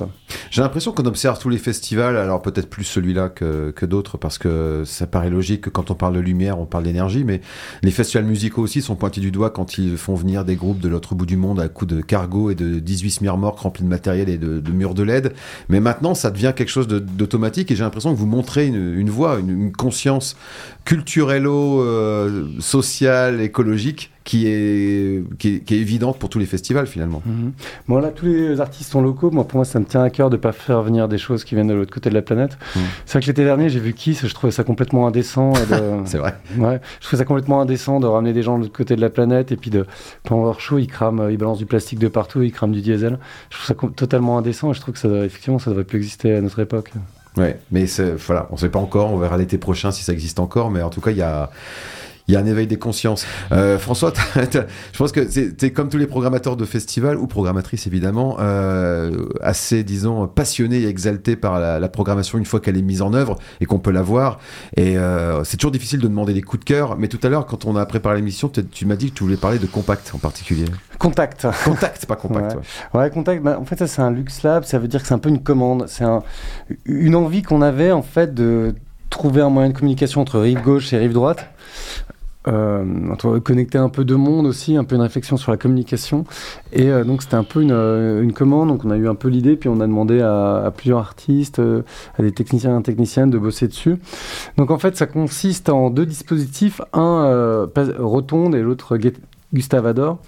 J'ai 0.50 0.60
l'impression 0.60 0.92
qu'on 0.92 1.06
observe 1.06 1.38
tous 1.38 1.48
les 1.48 1.56
festivals, 1.56 2.18
alors 2.18 2.42
peut-être 2.42 2.68
plus 2.68 2.84
celui-là 2.84 3.30
que, 3.30 3.86
d'autres, 3.86 4.18
parce 4.18 4.36
que 4.36 4.82
ça 4.84 5.06
paraît 5.06 5.30
logique 5.30 5.62
que 5.62 5.70
quand 5.70 5.90
on 5.90 5.94
parle 5.94 6.14
de 6.14 6.20
lumière, 6.20 6.60
on 6.60 6.66
parle 6.66 6.84
d'énergie, 6.84 7.24
mais 7.24 7.40
les 7.82 7.90
festivals 7.90 8.26
musicaux 8.26 8.60
aussi 8.60 8.82
sont 8.82 8.96
pointés 8.96 9.22
du 9.22 9.30
doigt 9.30 9.48
quand 9.48 9.78
ils 9.78 9.96
font 9.96 10.14
venir 10.14 10.44
des 10.44 10.56
groupes 10.56 10.80
de 10.80 10.90
l'autre 10.90 11.14
bout 11.14 11.24
du 11.24 11.38
monde 11.38 11.58
à 11.58 11.68
coups 11.68 11.94
de 11.94 12.02
cargo 12.02 12.50
et 12.50 12.54
de 12.54 12.80
18 12.80 13.12
smirmorques 13.12 13.60
remplis 13.60 13.84
de 13.84 13.88
matériel 13.88 14.28
et 14.28 14.36
de, 14.36 14.70
murs 14.70 14.92
de 14.92 15.04
LED. 15.04 15.32
Mais 15.70 15.80
maintenant, 15.80 16.14
ça 16.14 16.30
devient 16.30 16.52
quelque 16.54 16.68
chose 16.68 16.86
d'automatique 16.86 17.45
et 17.70 17.76
j'ai 17.76 17.82
l'impression 17.82 18.12
que 18.12 18.18
vous 18.18 18.26
montrez 18.26 18.66
une, 18.66 19.10
voie, 19.10 19.38
une, 19.38 19.72
conscience 19.72 20.36
culturello-sociale, 20.84 23.36
euh, 23.36 23.44
écologique 23.44 24.10
qui 24.26 24.48
est, 24.48 25.22
qui 25.38 25.62
est, 25.68 25.70
évidente 25.70 26.18
pour 26.18 26.28
tous 26.28 26.40
les 26.40 26.46
festivals 26.46 26.88
finalement. 26.88 27.22
Mhm. 27.24 27.52
Bon 27.86 27.98
là, 27.98 28.08
tous 28.08 28.26
les 28.26 28.60
artistes 28.60 28.90
sont 28.90 29.00
locaux. 29.00 29.30
Moi, 29.30 29.46
pour 29.46 29.58
moi, 29.58 29.64
ça 29.64 29.78
me 29.78 29.84
tient 29.84 30.02
à 30.02 30.10
cœur 30.10 30.30
de 30.30 30.36
ne 30.36 30.40
pas 30.40 30.50
faire 30.50 30.82
venir 30.82 31.06
des 31.06 31.16
choses 31.16 31.44
qui 31.44 31.54
viennent 31.54 31.68
de 31.68 31.74
l'autre 31.74 31.94
côté 31.94 32.10
de 32.10 32.14
la 32.14 32.22
planète. 32.22 32.58
Mhm. 32.74 32.82
C'est 33.06 33.12
vrai 33.12 33.20
que 33.20 33.26
l'été 33.28 33.44
dernier, 33.44 33.68
j'ai 33.68 33.78
vu 33.78 33.92
Kiss, 33.92 34.26
je 34.26 34.34
trouvais 34.34 34.50
ça 34.50 34.64
complètement 34.64 35.06
indécent. 35.06 35.52
C'est 36.06 36.18
vrai. 36.18 36.34
Ouais, 36.58 36.80
je 37.00 37.06
trouvais 37.06 37.22
ça 37.22 37.24
complètement 37.24 37.60
indécent 37.60 38.00
de 38.00 38.06
ramener 38.06 38.32
des 38.32 38.42
gens 38.42 38.58
de 38.58 38.64
l'autre 38.64 38.76
côté 38.76 38.96
de 38.96 39.00
la 39.00 39.10
planète 39.10 39.52
et 39.52 39.56
puis 39.56 39.70
de 39.70 39.86
pendant 40.24 40.44
leur 40.44 40.58
show, 40.58 40.78
ils 40.78 40.88
crament, 40.88 41.28
ils 41.30 41.38
balancent 41.38 41.58
du 41.58 41.66
plastique 41.66 42.00
de 42.00 42.08
partout, 42.08 42.42
ils 42.42 42.52
crament 42.52 42.72
du 42.72 42.80
diesel. 42.80 43.20
Je 43.50 43.56
trouve 43.56 43.66
ça 43.66 43.88
totalement 43.94 44.38
indécent 44.38 44.72
et 44.72 44.74
je 44.74 44.80
trouve 44.80 44.94
que 44.94 45.00
ça, 45.00 45.08
effectivement, 45.24 45.60
ça 45.60 45.70
devrait 45.70 45.84
plus 45.84 45.98
exister 45.98 46.34
à 46.34 46.40
notre 46.40 46.58
époque. 46.58 46.90
Ouais, 47.36 47.60
mais 47.70 47.84
voilà, 48.26 48.48
on 48.50 48.54
ne 48.54 48.58
sait 48.58 48.70
pas 48.70 48.78
encore, 48.80 49.12
on 49.12 49.18
verra 49.18 49.36
l'été 49.36 49.56
prochain 49.56 49.92
si 49.92 50.02
ça 50.02 50.12
existe 50.12 50.40
encore, 50.40 50.70
mais 50.70 50.82
en 50.82 50.90
tout 50.90 51.00
cas, 51.00 51.12
il 51.12 51.18
y 51.18 51.22
a, 51.22 51.50
il 52.28 52.34
y 52.34 52.36
a 52.36 52.40
un 52.40 52.46
éveil 52.46 52.66
des 52.66 52.78
consciences. 52.78 53.26
Euh, 53.52 53.78
François, 53.78 54.12
je 54.36 54.98
pense 54.98 55.12
que 55.12 55.26
c'est 55.28 55.70
comme 55.70 55.88
tous 55.88 55.98
les 55.98 56.06
programmateurs 56.06 56.56
de 56.56 56.64
festivals, 56.64 57.16
ou 57.16 57.26
programmatrices 57.26 57.86
évidemment, 57.86 58.36
euh, 58.40 59.26
assez, 59.40 59.84
disons, 59.84 60.26
passionnés 60.26 60.80
et 60.80 60.88
exaltés 60.88 61.36
par 61.36 61.60
la, 61.60 61.88
programmation 61.88 62.36
une 62.36 62.44
fois 62.44 62.58
qu'elle 62.60 62.76
est 62.76 62.82
mise 62.82 63.00
en 63.00 63.14
œuvre 63.14 63.38
et 63.60 63.64
qu'on 63.64 63.78
peut 63.78 63.92
la 63.92 64.02
voir. 64.02 64.38
Et 64.76 64.98
euh, 64.98 65.44
c'est 65.44 65.56
toujours 65.56 65.70
difficile 65.70 66.00
de 66.00 66.08
demander 66.08 66.34
des 66.34 66.42
coups 66.42 66.64
de 66.64 66.64
cœur, 66.64 66.96
mais 66.98 67.08
tout 67.08 67.20
à 67.22 67.28
l'heure, 67.28 67.46
quand 67.46 67.64
on 67.64 67.76
a 67.76 67.86
préparé 67.86 68.16
l'émission, 68.16 68.48
tu 68.48 68.86
m'as 68.86 68.96
dit 68.96 69.10
que 69.10 69.16
tu 69.16 69.22
voulais 69.22 69.36
parler 69.36 69.58
de 69.58 69.66
Compact 69.66 70.12
en 70.14 70.18
particulier. 70.18 70.64
Contact. 70.98 71.46
Contact, 71.64 72.06
pas 72.06 72.16
Compact. 72.16 72.56
Ouais, 72.92 73.08
Contact, 73.10 73.42
bah, 73.42 73.56
en 73.60 73.64
fait, 73.64 73.78
ça 73.78 73.86
c'est 73.86 74.02
un 74.02 74.10
Lux 74.10 74.42
Lab, 74.42 74.64
ça 74.64 74.78
veut 74.78 74.88
dire 74.88 75.00
que 75.00 75.06
c'est 75.06 75.14
un 75.14 75.18
peu 75.18 75.28
une 75.28 75.42
commande. 75.42 75.84
C'est 75.86 76.04
un, 76.04 76.22
une 76.84 77.14
envie 77.14 77.42
qu'on 77.42 77.62
avait 77.62 77.92
en 77.92 78.02
fait 78.02 78.34
de 78.34 78.74
trouver 79.10 79.40
un 79.40 79.48
moyen 79.48 79.70
de 79.70 79.74
communication 79.74 80.20
entre 80.20 80.40
rive 80.40 80.60
gauche 80.62 80.92
et 80.92 80.98
rive 80.98 81.12
droite 81.12 81.48
euh, 82.48 82.84
connecter 83.42 83.78
un 83.78 83.88
peu 83.88 84.04
de 84.04 84.14
monde 84.14 84.46
aussi, 84.46 84.76
un 84.76 84.84
peu 84.84 84.94
une 84.94 85.02
réflexion 85.02 85.36
sur 85.36 85.50
la 85.50 85.56
communication. 85.56 86.24
Et 86.72 86.90
euh, 86.90 87.04
donc 87.04 87.22
c'était 87.22 87.34
un 87.34 87.44
peu 87.44 87.62
une, 87.62 87.72
euh, 87.72 88.22
une, 88.22 88.32
commande, 88.32 88.68
donc 88.68 88.84
on 88.84 88.90
a 88.90 88.96
eu 88.96 89.08
un 89.08 89.14
peu 89.14 89.28
l'idée, 89.28 89.56
puis 89.56 89.68
on 89.68 89.80
a 89.80 89.86
demandé 89.86 90.20
à, 90.20 90.72
plusieurs 90.76 90.98
artistes, 90.98 91.58
euh, 91.58 91.82
à 92.18 92.22
des 92.22 92.32
techniciens 92.32 92.78
et 92.78 92.82
techniciennes 92.82 93.30
de 93.30 93.38
bosser 93.38 93.68
dessus. 93.68 93.96
Donc 94.56 94.70
en 94.70 94.78
fait 94.78 94.96
ça 94.96 95.06
consiste 95.06 95.68
en 95.68 95.90
deux 95.90 96.06
dispositifs, 96.06 96.80
un 96.92 97.66
rotonde 97.98 98.54
et 98.54 98.62
l'autre 98.62 98.98
Gustavador. 99.52 100.18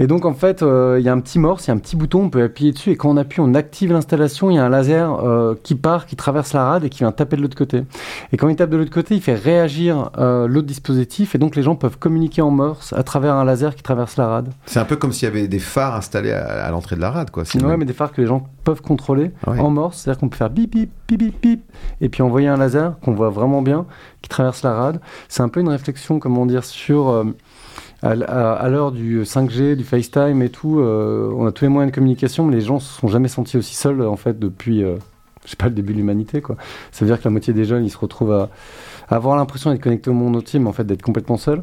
Et 0.00 0.06
donc 0.06 0.24
en 0.24 0.32
fait, 0.32 0.62
euh, 0.62 0.96
il 1.00 1.04
y 1.04 1.08
a 1.08 1.12
un 1.12 1.20
petit 1.20 1.38
morse, 1.38 1.66
il 1.66 1.68
y 1.68 1.70
a 1.70 1.74
un 1.74 1.78
petit 1.78 1.96
bouton, 1.96 2.24
on 2.24 2.30
peut 2.30 2.42
appuyer 2.42 2.72
dessus 2.72 2.90
et 2.90 2.96
quand 2.96 3.10
on 3.10 3.16
appuie, 3.16 3.40
on 3.40 3.54
active 3.54 3.92
l'installation. 3.92 4.50
Il 4.50 4.54
y 4.54 4.58
a 4.58 4.64
un 4.64 4.68
laser 4.68 5.12
euh, 5.24 5.54
qui 5.62 5.74
part, 5.74 6.06
qui 6.06 6.14
traverse 6.14 6.52
la 6.52 6.64
rade 6.64 6.84
et 6.84 6.88
qui 6.88 7.00
vient 7.00 7.10
taper 7.10 7.36
de 7.36 7.42
l'autre 7.42 7.56
côté. 7.56 7.82
Et 8.32 8.36
quand 8.36 8.48
il 8.48 8.56
tape 8.56 8.70
de 8.70 8.76
l'autre 8.76 8.92
côté, 8.92 9.16
il 9.16 9.20
fait 9.20 9.34
réagir 9.34 10.10
euh, 10.18 10.46
l'autre 10.46 10.66
dispositif 10.66 11.34
et 11.34 11.38
donc 11.38 11.56
les 11.56 11.62
gens 11.62 11.74
peuvent 11.74 11.98
communiquer 11.98 12.42
en 12.42 12.50
morse 12.50 12.92
à 12.92 13.02
travers 13.02 13.34
un 13.34 13.44
laser 13.44 13.74
qui 13.74 13.82
traverse 13.82 14.16
la 14.16 14.28
rade. 14.28 14.50
C'est 14.66 14.78
un 14.78 14.84
peu 14.84 14.96
comme 14.96 15.12
s'il 15.12 15.26
y 15.26 15.30
avait 15.30 15.48
des 15.48 15.58
phares 15.58 15.96
installés 15.96 16.32
à, 16.32 16.70
l'entrée 16.70 16.96
de 16.96 17.00
la 17.00 17.10
rade, 17.10 17.30
quoi. 17.30 17.42
Ouais, 17.54 17.76
mais 17.76 17.84
des 17.84 17.92
phares 17.92 18.12
que 18.12 18.20
les 18.20 18.26
gens 18.26 18.46
peuvent 18.64 18.82
contrôler 18.82 19.32
en 19.46 19.70
morse, 19.70 19.98
c'est-à-dire 19.98 20.20
qu'on 20.20 20.28
peut 20.28 20.36
faire 20.36 20.50
bip 20.50 20.70
bip 20.70 20.90
bip 21.08 21.18
bip 21.18 21.40
bip 21.42 21.62
et 22.00 22.08
puis 22.08 22.22
envoyer 22.22 22.48
un 22.48 22.56
laser 22.56 22.98
qu'on 23.00 23.12
voit 23.12 23.30
vraiment 23.30 23.62
bien 23.62 23.86
qui 24.22 24.28
traverse 24.28 24.62
la 24.62 24.74
rade. 24.74 25.00
C'est 25.28 25.42
un 25.42 25.48
peu 25.48 25.60
une 25.60 25.68
réflexion, 25.68 26.18
comment 26.18 26.46
dire, 26.46 26.64
sur 26.64 27.24
à, 28.02 28.68
l'heure 28.68 28.92
du 28.92 29.22
5G, 29.22 29.74
du 29.74 29.84
FaceTime 29.84 30.42
et 30.42 30.50
tout, 30.50 30.78
euh, 30.78 31.32
on 31.36 31.46
a 31.46 31.52
tous 31.52 31.64
les 31.64 31.68
moyens 31.68 31.90
de 31.90 31.94
communication, 31.94 32.46
mais 32.46 32.54
les 32.54 32.60
gens 32.60 32.78
se 32.78 33.00
sont 33.00 33.08
jamais 33.08 33.28
sentis 33.28 33.56
aussi 33.56 33.74
seuls 33.74 34.02
en 34.02 34.16
fait 34.16 34.38
depuis, 34.38 34.84
euh, 34.84 34.96
je 35.44 35.50
sais 35.50 35.56
pas, 35.56 35.66
le 35.66 35.72
début 35.72 35.94
de 35.94 35.98
l'humanité 35.98 36.40
quoi. 36.40 36.56
Ça 36.92 37.04
veut 37.04 37.10
dire 37.10 37.18
que 37.18 37.24
la 37.24 37.30
moitié 37.30 37.52
des 37.52 37.64
jeunes, 37.64 37.84
ils 37.84 37.90
se 37.90 37.98
retrouvent 37.98 38.32
à, 38.32 38.50
avoir 39.08 39.36
l'impression 39.36 39.72
d'être 39.72 39.82
connectés 39.82 40.10
au 40.10 40.14
monde 40.14 40.36
entier, 40.36 40.60
mais 40.60 40.68
en 40.68 40.72
fait 40.72 40.84
d'être 40.84 41.02
complètement 41.02 41.38
seuls. 41.38 41.62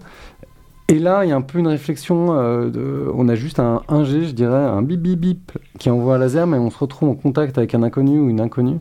Et 0.87 0.99
là, 0.99 1.25
il 1.25 1.29
y 1.29 1.31
a 1.31 1.35
un 1.35 1.41
peu 1.41 1.57
une 1.57 1.67
réflexion. 1.67 2.37
Euh, 2.37 3.09
on 3.15 3.27
a 3.27 3.33
juste 3.33 3.59
un 3.59 3.81
1G, 3.87 4.25
je 4.25 4.31
dirais, 4.33 4.55
un 4.55 4.83
bip 4.83 5.01
bip 5.01 5.19
bip 5.19 5.51
qui 5.79 5.89
envoie 5.89 6.15
un 6.15 6.17
laser, 6.19 6.45
mais 6.45 6.57
on 6.57 6.69
se 6.69 6.77
retrouve 6.77 7.09
en 7.09 7.15
contact 7.15 7.57
avec 7.57 7.73
un 7.73 7.81
inconnu 7.81 8.19
ou 8.19 8.29
une 8.29 8.41
inconnue. 8.41 8.77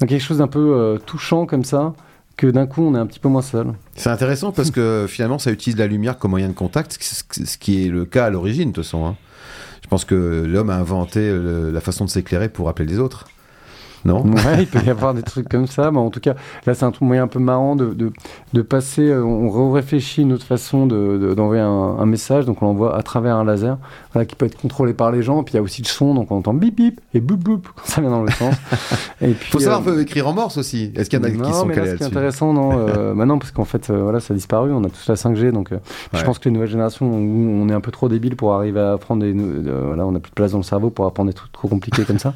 Donc 0.00 0.08
quelque 0.08 0.22
chose 0.22 0.38
d'un 0.38 0.46
peu 0.46 0.98
touchant 1.04 1.44
comme 1.44 1.64
ça 1.64 1.92
que 2.42 2.48
d'un 2.48 2.66
coup 2.66 2.82
on 2.82 2.96
est 2.96 2.98
un 2.98 3.06
petit 3.06 3.20
peu 3.20 3.28
moins 3.28 3.42
seul. 3.42 3.68
C'est 3.94 4.10
intéressant 4.10 4.50
parce 4.50 4.72
que 4.72 5.06
finalement 5.08 5.38
ça 5.38 5.52
utilise 5.52 5.78
la 5.78 5.86
lumière 5.86 6.18
comme 6.18 6.32
moyen 6.32 6.48
de 6.48 6.52
contact, 6.52 6.98
ce 7.00 7.58
qui 7.58 7.86
est 7.86 7.88
le 7.88 8.04
cas 8.04 8.26
à 8.26 8.30
l'origine 8.30 8.70
de 8.70 8.74
toute 8.74 8.84
façon. 8.84 9.06
Hein. 9.06 9.16
Je 9.82 9.88
pense 9.88 10.04
que 10.04 10.44
l'homme 10.46 10.70
a 10.70 10.76
inventé 10.76 11.32
la 11.72 11.80
façon 11.80 12.04
de 12.04 12.10
s'éclairer 12.10 12.48
pour 12.48 12.68
appeler 12.68 12.88
les 12.88 12.98
autres. 12.98 13.26
Non 14.04 14.22
Ouais, 14.24 14.40
il 14.60 14.66
peut 14.66 14.80
y 14.84 14.90
avoir 14.90 15.14
des 15.14 15.22
trucs 15.22 15.48
comme 15.48 15.66
ça. 15.66 15.90
Mais 15.90 15.98
en 15.98 16.10
tout 16.10 16.20
cas, 16.20 16.34
là, 16.66 16.74
c'est 16.74 16.84
un 16.84 16.92
moyen 17.00 17.24
un 17.24 17.28
peu 17.28 17.38
marrant 17.38 17.76
de, 17.76 17.94
de, 17.94 18.12
de 18.52 18.62
passer. 18.62 19.02
Euh, 19.02 19.22
on 19.22 19.70
réfléchit 19.70 20.22
une 20.22 20.32
autre 20.32 20.44
façon 20.44 20.86
d'envoyer 20.86 21.62
un, 21.62 21.96
un, 21.98 22.06
message. 22.06 22.46
Donc, 22.46 22.62
on 22.62 22.66
l'envoie 22.66 22.96
à 22.96 23.02
travers 23.02 23.36
un 23.36 23.44
laser 23.44 23.78
voilà, 24.12 24.26
qui 24.26 24.34
peut 24.34 24.46
être 24.46 24.60
contrôlé 24.60 24.92
par 24.92 25.12
les 25.12 25.22
gens. 25.22 25.42
Puis, 25.42 25.52
il 25.54 25.56
y 25.56 25.60
a 25.60 25.62
aussi 25.62 25.82
le 25.82 25.88
son. 25.88 26.14
Donc, 26.14 26.30
on 26.30 26.36
entend 26.36 26.54
bip 26.54 26.76
bip 26.76 27.00
et 27.14 27.20
boum 27.20 27.38
boum 27.38 27.60
quand 27.62 27.84
ça 27.84 28.00
vient 28.00 28.10
dans 28.10 28.22
le 28.22 28.30
sens. 28.30 28.54
Il 29.20 29.34
faut 29.34 29.60
savoir 29.60 29.86
euh, 29.88 30.00
écrire 30.00 30.26
en 30.26 30.32
morse 30.32 30.56
aussi. 30.56 30.92
Est-ce 30.96 31.08
qu'il 31.08 31.18
y 31.18 31.22
en 31.22 31.24
a 31.24 31.30
qui 31.30 31.52
sont 31.52 31.68
calés 31.68 31.76
là-dessus 31.76 31.92
Ce 31.92 31.96
qui 31.96 32.02
est 32.02 32.06
intéressant, 32.06 32.52
non 32.52 32.72
euh, 32.88 33.14
bah 33.14 33.24
non, 33.24 33.38
parce 33.38 33.52
qu'en 33.52 33.64
fait, 33.64 33.90
voilà, 33.90 34.20
ça 34.20 34.34
a 34.34 34.36
disparu. 34.36 34.72
On 34.72 34.82
a 34.84 34.88
tous 34.88 35.08
la 35.08 35.14
5G. 35.14 35.52
Donc, 35.52 35.70
je 36.12 36.24
pense 36.24 36.38
que 36.38 36.48
les 36.48 36.52
nouvelles 36.52 36.70
générations, 36.70 37.10
on, 37.10 37.68
est 37.68 37.74
un 37.74 37.80
peu 37.80 37.92
trop 37.92 38.08
débiles 38.08 38.36
pour 38.36 38.52
arriver 38.52 38.80
à 38.80 38.92
apprendre 38.92 39.22
des. 39.22 39.32
voilà, 39.32 40.06
on 40.06 40.12
n'a 40.12 40.20
plus 40.20 40.30
de 40.30 40.34
place 40.34 40.52
dans 40.52 40.58
le 40.58 40.64
cerveau 40.64 40.90
pour 40.90 41.06
apprendre 41.06 41.30
des 41.30 41.34
trucs 41.34 41.52
trop 41.52 41.68
compliqués 41.68 42.04
comme 42.04 42.18
ça. 42.18 42.34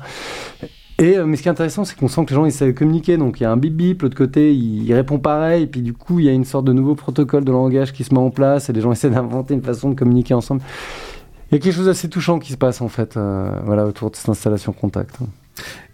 Et, 0.99 1.19
euh, 1.19 1.27
mais 1.27 1.37
ce 1.37 1.43
qui 1.43 1.49
est 1.49 1.51
intéressant, 1.51 1.85
c'est 1.85 1.97
qu'on 1.97 2.09
sent 2.09 2.25
que 2.25 2.31
les 2.31 2.37
gens 2.37 2.45
ils 2.47 2.53
savent 2.53 2.73
communiquer. 2.73 3.17
Donc 3.17 3.41
il 3.41 3.43
y 3.43 3.47
a 3.47 3.51
un 3.51 3.57
bip 3.57 3.75
bip, 3.75 4.03
l'autre 4.03 4.17
côté 4.17 4.55
il, 4.55 4.93
répond 4.95 5.19
pareil. 5.19 5.65
Et 5.65 5.67
puis 5.67 5.83
du 5.83 5.93
coup, 5.93 6.19
il 6.21 6.25
y 6.27 6.29
a 6.29 6.33
une 6.33 6.45
sorte 6.45 6.65
de 6.65 6.73
nouveau 6.73 6.95
protocole 6.95 7.45
de 7.45 7.53
langage 7.53 7.93
qui 7.93 8.05
se 8.05 8.15
met 8.15 8.21
en 8.21 8.31
place 8.31 8.71
et 8.71 8.73
les 8.73 8.81
gens 8.81 8.93
essaient 8.93 9.11
d'inventer 9.11 9.55
une 9.55 9.63
façon 9.63 9.91
de 9.91 9.95
communiquer 9.95 10.35
ensemble. 10.35 10.63
Il 11.51 11.55
y 11.55 11.59
a 11.59 11.61
quelque 11.61 11.75
chose 11.75 11.87
d'assez 11.87 12.09
touchant 12.09 12.39
qui 12.39 12.53
se 12.53 12.57
passe 12.57 12.81
en 12.81 12.89
fait 12.89 13.17
euh, 13.17 13.51
voilà, 13.65 13.87
autour 13.87 14.11
de 14.11 14.17
cette 14.17 14.29
installation 14.29 14.73
contact. 14.73 15.19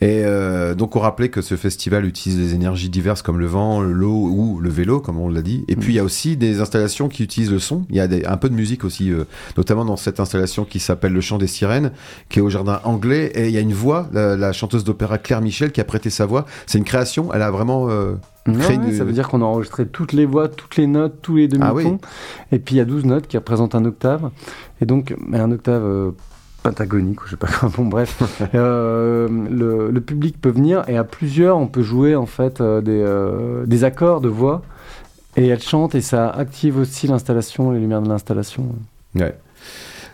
Et 0.03 0.25
euh, 0.25 0.75
donc 0.75 0.97
on 0.97 0.99
rappelait 0.99 1.29
que 1.29 1.43
ce 1.43 1.55
festival 1.55 2.05
utilise 2.05 2.37
des 2.37 2.55
énergies 2.55 2.89
diverses 2.89 3.23
comme 3.23 3.39
le 3.39 3.47
vent, 3.47 3.81
l'eau 3.83 4.29
ou 4.33 4.59
le 4.59 4.69
vélo, 4.69 4.99
comme 5.01 5.17
on 5.17 5.29
l'a 5.29 5.43
dit. 5.43 5.65
Et 5.69 5.77
puis 5.77 5.93
il 5.93 5.97
y 5.97 6.01
a 6.01 6.05
aussi 6.05 6.37
des 6.37 6.61
installations 6.61 7.09
qui 7.09 7.23
utilisent 7.23 7.53
le 7.53 7.61
son. 7.61 7.87
Il 7.89 7.95
y 7.95 8.01
a 8.01 8.09
un 8.27 8.37
peu 8.37 8.49
de 8.49 8.55
musique 8.55 8.83
aussi, 8.83 9.13
euh, 9.13 9.25
notamment 9.57 9.85
dans 9.85 9.97
cette 9.97 10.19
installation 10.19 10.65
qui 10.65 10.81
s'appelle 10.81 11.13
Le 11.13 11.21
Chant 11.21 11.39
des 11.39 11.47
Sirènes, 11.47 11.93
qui 12.31 12.41
est 12.41 12.43
au 12.43 12.51
jardin 12.51 12.81
anglais. 12.83 13.31
Et 13.37 13.47
il 13.47 13.53
y 13.53 13.59
a 13.59 13.61
une 13.61 13.75
voix, 13.75 14.09
la, 14.13 14.53
chanteuse 14.53 14.83
d'opéra 14.83 15.19
Claire 15.19 15.41
Michel, 15.41 15.71
qui 15.71 15.81
a 15.81 15.85
prêté 15.85 16.11
sa 16.11 16.27
voix. 16.27 16.47
C'est 16.67 16.79
une 16.79 16.85
création. 16.85 17.33
Elle 17.33 17.43
a 17.43 17.53
vraiment 17.53 17.89
euh, 17.89 18.15
Ça 18.47 19.05
veut 19.05 19.13
dire 19.13 19.29
qu'on 19.29 19.41
a 19.41 19.45
enregistré 19.45 19.87
toutes 19.87 20.13
les 20.13 20.27
voix, 20.27 20.49
toutes 20.49 20.79
les 20.79 20.89
notes, 20.89 21.19
tous 21.23 21.37
les 21.37 21.47
demi-tons. 21.47 22.01
Ah 22.03 22.09
et 22.51 22.59
puis 22.59 22.75
il 22.75 22.79
y 22.79 22.81
a 22.81 22.85
12 22.85 23.05
notes 23.05 23.29
qui 23.29 23.37
représentent 23.37 23.77
un 23.77 23.85
octave. 23.85 24.31
Et 24.81 24.85
donc, 24.85 25.15
un 25.33 25.53
octave 25.53 26.13
pentagonique, 26.63 27.23
ou 27.23 27.27
je 27.27 27.31
sais 27.31 27.37
pas 27.37 27.49
comment. 27.49 27.73
Bon, 27.77 27.87
bref, 27.87 28.23
euh, 28.55 29.29
le, 29.29 29.91
le, 29.91 30.01
public 30.01 30.41
peut 30.41 30.51
venir 30.51 30.85
et 30.89 30.97
à 30.97 31.05
plusieurs, 31.05 31.59
on 31.59 31.67
peut 31.67 31.83
jouer 31.83 32.15
en 32.17 32.27
fait 32.27 32.61
euh, 32.61 32.81
des, 32.81 33.03
euh, 33.05 33.67
des, 33.67 33.85
accords 33.85 34.21
de 34.21 34.29
voix 34.29 34.63
et 35.37 35.47
elle 35.47 35.63
chante 35.63 35.95
et 35.95 36.01
ça 36.01 36.29
active 36.29 36.79
aussi 36.79 37.07
l'installation, 37.07 37.71
les 37.71 37.81
lumières 37.81 38.03
de 38.03 38.09
l'installation. 38.09 38.67
Ouais. 39.15 39.37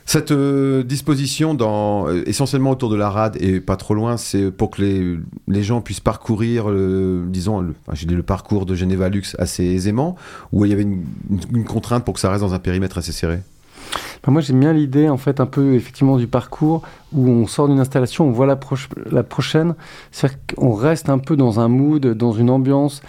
Cette 0.06 0.32
disposition, 0.32 1.52
dans, 1.52 2.08
essentiellement 2.08 2.70
autour 2.70 2.88
de 2.88 2.96
la 2.96 3.10
rade 3.10 3.36
et 3.42 3.60
pas 3.60 3.76
trop 3.76 3.92
loin, 3.92 4.16
c'est 4.16 4.50
pour 4.50 4.70
que 4.70 4.80
les, 4.80 5.18
les, 5.48 5.62
gens 5.62 5.82
puissent 5.82 6.00
parcourir, 6.00 6.70
le, 6.70 7.24
disons, 7.26 7.60
le, 7.60 7.74
enfin, 7.86 8.06
le 8.08 8.22
parcours 8.22 8.64
de 8.64 8.74
Geneva 8.74 9.10
Lux 9.10 9.36
assez 9.38 9.64
aisément, 9.64 10.16
ou 10.50 10.64
il 10.64 10.70
y 10.70 10.72
avait 10.72 10.84
une, 10.84 11.04
une, 11.52 11.64
contrainte 11.64 12.06
pour 12.06 12.14
que 12.14 12.20
ça 12.20 12.30
reste 12.30 12.40
dans 12.40 12.54
un 12.54 12.58
périmètre 12.58 12.96
assez 12.96 13.12
serré? 13.12 13.40
Moi 14.26 14.40
j'aime 14.40 14.60
bien 14.60 14.72
l'idée 14.72 15.08
en 15.08 15.16
fait 15.16 15.40
un 15.40 15.46
peu 15.46 15.74
effectivement 15.74 16.16
du 16.16 16.26
parcours 16.26 16.82
où 17.12 17.28
on 17.28 17.46
sort 17.46 17.68
d'une 17.68 17.80
installation, 17.80 18.26
on 18.26 18.30
voit 18.30 18.46
la, 18.46 18.56
pro 18.56 18.76
la 19.10 19.22
prochaine, 19.22 19.74
c'est-à-dire 20.10 20.38
qu'on 20.54 20.72
reste 20.72 21.08
un 21.08 21.18
peu 21.18 21.36
dans 21.36 21.60
un 21.60 21.68
mood, 21.68 22.06
dans 22.06 22.32
une 22.32 22.50
ambiance 22.50 23.02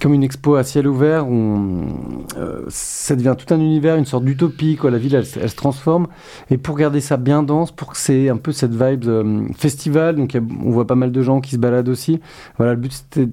comme 0.00 0.14
une 0.14 0.22
expo 0.22 0.54
à 0.54 0.62
ciel 0.62 0.86
ouvert, 0.86 1.28
où 1.28 1.86
euh, 2.36 2.62
ça 2.68 3.16
devient 3.16 3.34
tout 3.36 3.52
un 3.52 3.58
univers, 3.58 3.96
une 3.96 4.04
sorte 4.04 4.24
d'utopie, 4.24 4.76
quoi. 4.76 4.90
La 4.90 4.98
ville, 4.98 5.14
elle, 5.14 5.26
elle, 5.40 5.50
se 5.50 5.56
transforme. 5.56 6.06
Et 6.50 6.56
pour 6.56 6.76
garder 6.76 7.00
ça 7.00 7.16
bien 7.16 7.42
dense, 7.42 7.72
pour 7.72 7.88
que 7.88 7.96
c'est 7.96 8.28
un 8.28 8.36
peu 8.36 8.52
cette 8.52 8.72
vibe 8.72 9.04
euh, 9.08 9.42
festival, 9.56 10.16
donc 10.16 10.36
on 10.64 10.70
voit 10.70 10.86
pas 10.86 10.94
mal 10.94 11.10
de 11.10 11.22
gens 11.22 11.40
qui 11.40 11.52
se 11.52 11.58
baladent 11.58 11.88
aussi. 11.88 12.20
Voilà, 12.58 12.74
le 12.74 12.80
but 12.80 12.92
c'était 12.92 13.28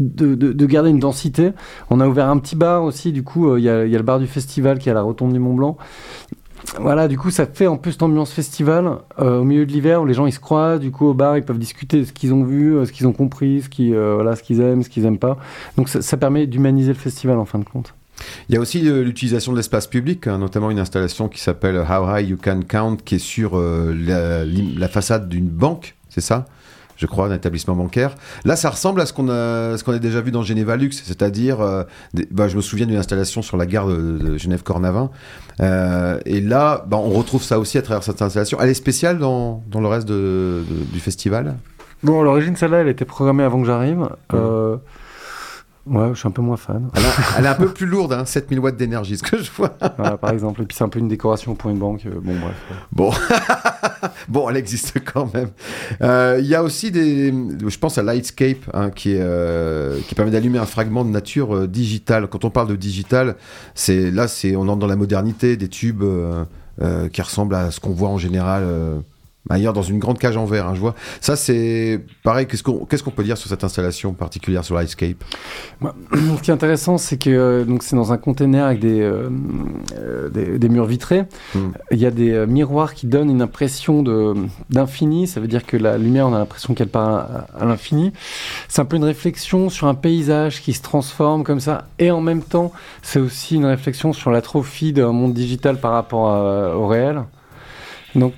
de, 0.00 0.34
de, 0.34 0.52
de, 0.52 0.66
garder 0.66 0.90
une 0.90 0.98
densité. 0.98 1.52
On 1.90 2.00
a 2.00 2.08
ouvert 2.08 2.28
un 2.28 2.38
petit 2.38 2.56
bar 2.56 2.82
aussi, 2.82 3.12
du 3.12 3.22
coup, 3.22 3.50
euh, 3.50 3.60
il 3.60 3.62
y, 3.62 3.66
y, 3.66 3.68
a 3.68 3.84
le 3.84 4.02
bar 4.02 4.18
du 4.18 4.26
festival 4.26 4.78
qui 4.78 4.88
est 4.88 4.92
à 4.92 4.94
la 4.94 5.02
rotonde 5.02 5.32
du 5.32 5.38
Mont 5.38 5.54
Blanc 5.54 5.76
voilà, 6.78 7.08
du 7.08 7.16
coup, 7.16 7.30
ça 7.30 7.46
fait 7.46 7.66
en 7.66 7.78
plus 7.78 7.92
cette 7.92 8.02
ambiance 8.02 8.32
festival 8.32 8.98
euh, 9.18 9.40
au 9.40 9.44
milieu 9.44 9.64
de 9.64 9.72
l'hiver 9.72 10.02
où 10.02 10.06
les 10.06 10.12
gens 10.12 10.26
ils 10.26 10.32
se 10.32 10.38
croisent. 10.38 10.78
Du 10.78 10.90
coup, 10.90 11.06
au 11.06 11.14
bar, 11.14 11.38
ils 11.38 11.42
peuvent 11.42 11.58
discuter 11.58 12.00
de 12.00 12.04
ce 12.04 12.12
qu'ils 12.12 12.34
ont 12.34 12.44
vu, 12.44 12.76
euh, 12.76 12.84
ce 12.84 12.92
qu'ils 12.92 13.06
ont 13.06 13.14
compris, 13.14 13.62
ce 13.62 13.70
qu'ils 13.70 13.96
voilà, 13.96 14.34
aiment, 14.50 14.82
ce 14.82 14.90
qu'ils 14.90 15.06
aiment 15.06 15.18
pas. 15.18 15.38
Donc, 15.78 15.88
ça, 15.88 16.02
ça 16.02 16.18
permet 16.18 16.46
d'humaniser 16.46 16.92
le 16.92 16.98
festival 16.98 17.38
en 17.38 17.46
fin 17.46 17.58
de 17.58 17.64
compte. 17.64 17.94
Il 18.50 18.54
y 18.54 18.58
a 18.58 18.60
aussi 18.60 18.82
l'utilisation 18.82 19.52
de 19.52 19.56
l'espace 19.56 19.86
public, 19.86 20.26
hein, 20.26 20.36
notamment 20.36 20.70
une 20.70 20.78
installation 20.78 21.28
qui 21.28 21.40
s'appelle 21.40 21.78
How 21.78 22.14
High 22.14 22.28
You 22.28 22.36
Can 22.40 22.60
Count, 22.68 22.98
qui 23.06 23.14
est 23.14 23.18
sur 23.18 23.58
la 23.58 24.88
façade 24.88 25.30
d'une 25.30 25.48
banque, 25.48 25.96
c'est 26.10 26.20
ça? 26.20 26.44
Je 27.00 27.06
crois, 27.06 27.28
d'un 27.28 27.36
établissement 27.36 27.74
bancaire. 27.74 28.14
Là, 28.44 28.56
ça 28.56 28.68
ressemble 28.68 29.00
à 29.00 29.06
ce 29.06 29.14
qu'on 29.14 29.30
a, 29.30 29.78
ce 29.78 29.84
qu'on 29.84 29.92
a 29.92 29.98
déjà 29.98 30.20
vu 30.20 30.30
dans 30.30 30.42
Geneva 30.42 30.76
Lux, 30.76 31.02
c'est-à-dire, 31.02 31.62
euh, 31.62 31.82
bah, 32.30 32.46
je 32.46 32.56
me 32.56 32.60
souviens 32.60 32.84
d'une 32.84 32.98
installation 32.98 33.40
sur 33.40 33.56
la 33.56 33.64
gare 33.64 33.88
de, 33.88 34.18
de 34.18 34.36
Genève-Cornavin. 34.36 35.10
Euh, 35.60 36.20
et 36.26 36.42
là, 36.42 36.84
bah, 36.86 36.98
on 36.98 37.08
retrouve 37.08 37.42
ça 37.42 37.58
aussi 37.58 37.78
à 37.78 37.82
travers 37.82 38.02
cette 38.02 38.20
installation. 38.20 38.58
Elle 38.60 38.68
est 38.68 38.74
spéciale 38.74 39.18
dans, 39.18 39.62
dans 39.70 39.80
le 39.80 39.88
reste 39.88 40.06
de, 40.06 40.62
de, 40.68 40.92
du 40.92 41.00
festival? 41.00 41.56
Bon, 42.02 42.20
à 42.20 42.24
l'origine, 42.24 42.54
celle-là, 42.54 42.78
elle 42.78 42.88
était 42.88 43.06
programmée 43.06 43.44
avant 43.44 43.60
que 43.60 43.66
j'arrive. 43.66 44.08
Mmh. 44.32 44.36
Ouais, 45.90 46.10
je 46.12 46.20
suis 46.20 46.28
un 46.28 46.30
peu 46.30 46.40
moins 46.40 46.56
fan. 46.56 46.88
Elle, 46.94 47.04
a, 47.04 47.08
elle 47.38 47.44
est 47.46 47.48
un 47.48 47.54
peu 47.54 47.68
plus 47.68 47.86
lourde, 47.86 48.12
hein, 48.12 48.24
7000 48.24 48.60
watts 48.60 48.76
d'énergie, 48.76 49.16
ce 49.16 49.24
que 49.24 49.42
je 49.42 49.50
vois. 49.50 49.76
Voilà, 49.98 50.16
par 50.16 50.30
exemple. 50.30 50.62
Et 50.62 50.64
puis 50.64 50.76
c'est 50.76 50.84
un 50.84 50.88
peu 50.88 51.00
une 51.00 51.08
décoration 51.08 51.56
pour 51.56 51.68
une 51.68 51.78
banque. 51.78 52.06
Euh, 52.06 52.20
bon, 52.22 52.34
bref. 52.38 52.54
Bon, 52.92 53.10
bon 54.28 54.48
elle 54.48 54.56
existe 54.56 55.00
quand 55.04 55.34
même. 55.34 55.48
Il 56.00 56.06
euh, 56.06 56.40
y 56.40 56.54
a 56.54 56.62
aussi 56.62 56.92
des. 56.92 57.34
Je 57.66 57.78
pense 57.78 57.98
à 57.98 58.04
Lightscape, 58.04 58.70
hein, 58.72 58.90
qui, 58.90 59.14
est, 59.14 59.20
euh, 59.20 59.98
qui 60.06 60.14
permet 60.14 60.30
d'allumer 60.30 60.58
un 60.58 60.66
fragment 60.66 61.04
de 61.04 61.10
nature 61.10 61.56
euh, 61.56 61.66
digitale. 61.66 62.28
Quand 62.28 62.44
on 62.44 62.50
parle 62.50 62.68
de 62.68 62.76
digital, 62.76 63.34
là, 63.88 64.26
on 64.56 64.68
entre 64.68 64.78
dans 64.78 64.86
la 64.86 64.96
modernité, 64.96 65.56
des 65.56 65.68
tubes 65.68 66.04
qui 67.12 67.20
ressemblent 67.20 67.56
à 67.56 67.72
ce 67.72 67.80
qu'on 67.80 67.90
voit 67.90 68.08
en 68.08 68.18
général 68.18 68.64
ailleurs 69.48 69.72
dans 69.72 69.82
une 69.82 69.98
grande 69.98 70.18
cage 70.18 70.36
en 70.36 70.44
verre. 70.44 70.66
Hein, 70.66 70.74
je 70.74 70.80
vois. 70.80 70.94
Ça, 71.20 71.34
c'est 71.36 72.00
pareil. 72.22 72.46
Qu'est-ce 72.46 72.62
qu'on 72.62 73.10
peut 73.10 73.24
dire 73.24 73.38
sur 73.38 73.48
cette 73.48 73.64
installation 73.64 74.12
particulière 74.12 74.64
sur 74.64 74.76
bah, 74.76 75.94
Ce 76.12 76.42
qui 76.42 76.50
est 76.50 76.54
intéressant, 76.54 76.98
c'est 76.98 77.16
que 77.16 77.30
euh, 77.30 77.64
donc 77.64 77.82
c'est 77.82 77.96
dans 77.96 78.12
un 78.12 78.18
container 78.18 78.66
avec 78.66 78.80
des, 78.80 79.00
euh, 79.00 79.30
euh, 79.96 80.28
des, 80.28 80.58
des, 80.58 80.68
murs 80.68 80.86
vitrés. 80.86 81.24
Mm. 81.54 81.58
Il 81.90 81.98
y 81.98 82.06
a 82.06 82.10
des 82.10 82.32
euh, 82.32 82.46
miroirs 82.46 82.94
qui 82.94 83.06
donnent 83.06 83.30
une 83.30 83.42
impression 83.42 84.02
d'infini. 84.68 85.26
Ça 85.26 85.40
veut 85.40 85.48
dire 85.48 85.64
que 85.64 85.76
la 85.76 85.96
lumière, 85.96 86.26
on 86.26 86.34
a 86.34 86.38
l'impression 86.38 86.74
qu'elle 86.74 86.88
part 86.88 87.08
à, 87.08 87.46
à 87.58 87.64
l'infini. 87.64 88.12
C'est 88.68 88.82
un 88.82 88.84
peu 88.84 88.96
une 88.96 89.04
réflexion 89.04 89.70
sur 89.70 89.86
un 89.86 89.94
paysage 89.94 90.60
qui 90.60 90.74
se 90.74 90.82
transforme 90.82 91.44
comme 91.44 91.60
ça. 91.60 91.86
Et 91.98 92.10
en 92.10 92.20
même 92.20 92.42
temps, 92.42 92.72
c'est 93.02 93.20
aussi 93.20 93.56
une 93.56 93.66
réflexion 93.66 94.12
sur 94.12 94.30
l'atrophie 94.30 94.92
d'un 94.92 95.12
monde 95.12 95.32
digital 95.32 95.80
par 95.80 95.92
rapport 95.92 96.30
à, 96.30 96.76
au 96.76 96.86
réel. 96.86 97.22
Donc 98.14 98.34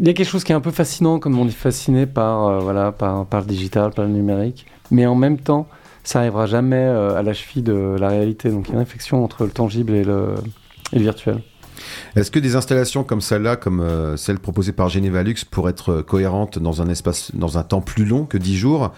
il 0.00 0.06
y 0.06 0.10
a 0.10 0.12
quelque 0.12 0.28
chose 0.28 0.44
qui 0.44 0.52
est 0.52 0.54
un 0.54 0.60
peu 0.60 0.70
fascinant, 0.70 1.18
comme 1.18 1.38
on 1.38 1.46
est 1.46 1.50
fasciné 1.50 2.06
par, 2.06 2.46
euh, 2.46 2.58
voilà, 2.58 2.92
par, 2.92 3.26
le 3.32 3.46
digital, 3.46 3.92
par 3.92 4.04
le 4.04 4.10
numérique, 4.10 4.66
mais 4.90 5.06
en 5.06 5.14
même 5.14 5.38
temps, 5.38 5.68
ça 6.02 6.18
n'arrivera 6.18 6.46
jamais 6.46 6.76
euh, 6.76 7.16
à 7.16 7.22
la 7.22 7.32
cheville 7.32 7.62
de 7.62 7.96
la 7.98 8.08
réalité. 8.08 8.50
Donc 8.50 8.66
il 8.66 8.70
y 8.70 8.72
a 8.72 8.74
une 8.74 8.80
réflexion 8.80 9.22
entre 9.24 9.44
le 9.44 9.50
tangible 9.50 9.94
et 9.94 10.04
le, 10.04 10.34
et 10.92 10.98
le 10.98 11.02
virtuel. 11.02 11.38
Est-ce 12.16 12.30
que 12.30 12.38
des 12.38 12.56
installations 12.56 13.04
comme 13.04 13.20
celle-là, 13.20 13.56
comme 13.56 13.80
euh, 13.80 14.16
celle 14.16 14.38
proposée 14.38 14.72
par 14.72 14.88
Geneva 14.88 15.22
Lux, 15.22 15.44
pourraient 15.44 15.70
être 15.70 16.02
cohérentes 16.02 16.58
dans 16.58 16.82
un 16.82 16.88
espace, 16.88 17.30
dans 17.34 17.58
un 17.58 17.62
temps 17.62 17.80
plus 17.80 18.04
long 18.04 18.24
que 18.24 18.38
10 18.38 18.56
jours? 18.56 18.92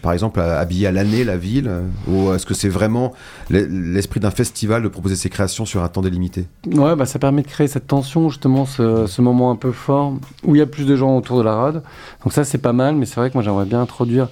Par 0.00 0.12
exemple, 0.14 0.40
habiller 0.40 0.86
à 0.86 0.92
l'année 0.92 1.22
la 1.22 1.36
ville 1.36 1.70
Ou 2.08 2.32
est-ce 2.32 2.46
que 2.46 2.54
c'est 2.54 2.70
vraiment 2.70 3.12
l'esprit 3.50 4.20
d'un 4.20 4.30
festival 4.30 4.82
de 4.82 4.88
proposer 4.88 5.16
ses 5.16 5.28
créations 5.28 5.66
sur 5.66 5.82
un 5.82 5.88
temps 5.88 6.00
délimité? 6.00 6.46
Ouais, 6.66 6.96
bah, 6.96 7.04
ça 7.04 7.18
permet 7.18 7.42
de 7.42 7.46
créer 7.46 7.68
cette 7.68 7.86
tension, 7.86 8.30
justement, 8.30 8.64
ce, 8.64 9.06
ce, 9.06 9.20
moment 9.20 9.50
un 9.50 9.56
peu 9.56 9.72
fort 9.72 10.14
où 10.44 10.54
il 10.54 10.58
y 10.60 10.62
a 10.62 10.66
plus 10.66 10.86
de 10.86 10.96
gens 10.96 11.14
autour 11.16 11.36
de 11.38 11.42
la 11.42 11.54
rade. 11.54 11.82
Donc, 12.24 12.32
ça, 12.32 12.44
c'est 12.44 12.58
pas 12.58 12.72
mal, 12.72 12.96
mais 12.96 13.04
c'est 13.04 13.16
vrai 13.16 13.28
que 13.28 13.34
moi, 13.34 13.42
j'aimerais 13.42 13.66
bien 13.66 13.82
introduire 13.82 14.28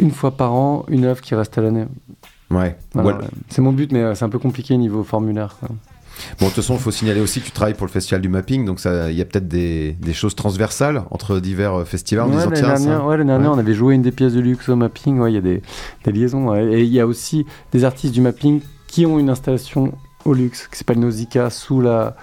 une 0.00 0.10
fois 0.10 0.32
par 0.32 0.52
an 0.54 0.84
une 0.88 1.04
œuvre 1.04 1.20
qui 1.20 1.34
reste 1.34 1.56
à 1.58 1.60
l'année. 1.60 1.86
Ouais. 2.50 2.76
Voilà. 2.94 3.20
C'est 3.48 3.62
mon 3.62 3.72
but, 3.72 3.92
mais 3.92 4.14
c'est 4.14 4.24
un 4.24 4.28
peu 4.28 4.38
compliqué 4.38 4.76
niveau 4.76 5.04
formulaire. 5.04 5.56
Quoi. 5.60 5.68
Bon, 6.38 6.46
de 6.46 6.50
toute 6.50 6.62
façon, 6.62 6.74
il 6.74 6.80
faut 6.80 6.90
signaler 6.90 7.20
aussi 7.20 7.40
que 7.40 7.46
tu 7.46 7.52
travailles 7.52 7.74
pour 7.74 7.86
le 7.86 7.92
festival 7.92 8.20
du 8.20 8.28
mapping, 8.28 8.64
donc 8.64 8.80
il 8.84 9.14
y 9.14 9.22
a 9.22 9.24
peut-être 9.24 9.48
des, 9.48 9.92
des, 9.92 10.12
choses 10.12 10.34
transversales 10.34 11.02
entre 11.10 11.38
divers 11.38 11.80
euh, 11.80 11.84
festivals. 11.84 12.28
Ouais, 12.28 12.36
l'année 12.36 12.60
dernière, 12.60 13.04
ouais, 13.06 13.16
dernière 13.16 13.40
ouais. 13.40 13.56
on 13.56 13.58
avait 13.58 13.74
joué 13.74 13.94
une 13.94 14.02
des 14.02 14.12
pièces 14.12 14.34
de 14.34 14.40
luxe 14.40 14.68
au 14.68 14.76
mapping, 14.76 15.22
il 15.26 15.34
y 15.34 15.36
a 15.36 15.40
des, 15.40 15.62
des 16.04 16.12
liaisons. 16.12 16.54
Et 16.54 16.82
il 16.82 16.92
y 16.92 17.00
a 17.00 17.06
aussi 17.06 17.46
des 17.72 17.84
artistes 17.84 18.14
du 18.14 18.20
mapping 18.20 18.60
qui 18.86 19.06
ont 19.06 19.18
une 19.18 19.30
installation 19.30 19.92
au 20.24 20.34
luxe 20.34 20.68
qui 20.68 20.78
s'appelle 20.78 20.98
Nausicaa 20.98 21.50
sous, 21.50 21.80
la, 21.80 22.16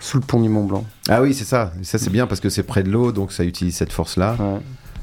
sous 0.00 0.18
le 0.18 0.22
pont 0.22 0.40
du 0.40 0.48
Mont 0.48 0.64
Blanc. 0.64 0.84
Ah 1.08 1.22
oui, 1.22 1.34
c'est 1.34 1.44
ça. 1.44 1.72
Ça, 1.82 1.98
c'est 1.98 2.10
bien 2.10 2.26
parce 2.26 2.40
que 2.40 2.48
c'est 2.48 2.62
près 2.62 2.82
de 2.82 2.90
l'eau, 2.90 3.12
donc 3.12 3.32
ça 3.32 3.44
utilise 3.44 3.76
cette 3.76 3.92
force-là. 3.92 4.36
Ouais. 4.38 4.60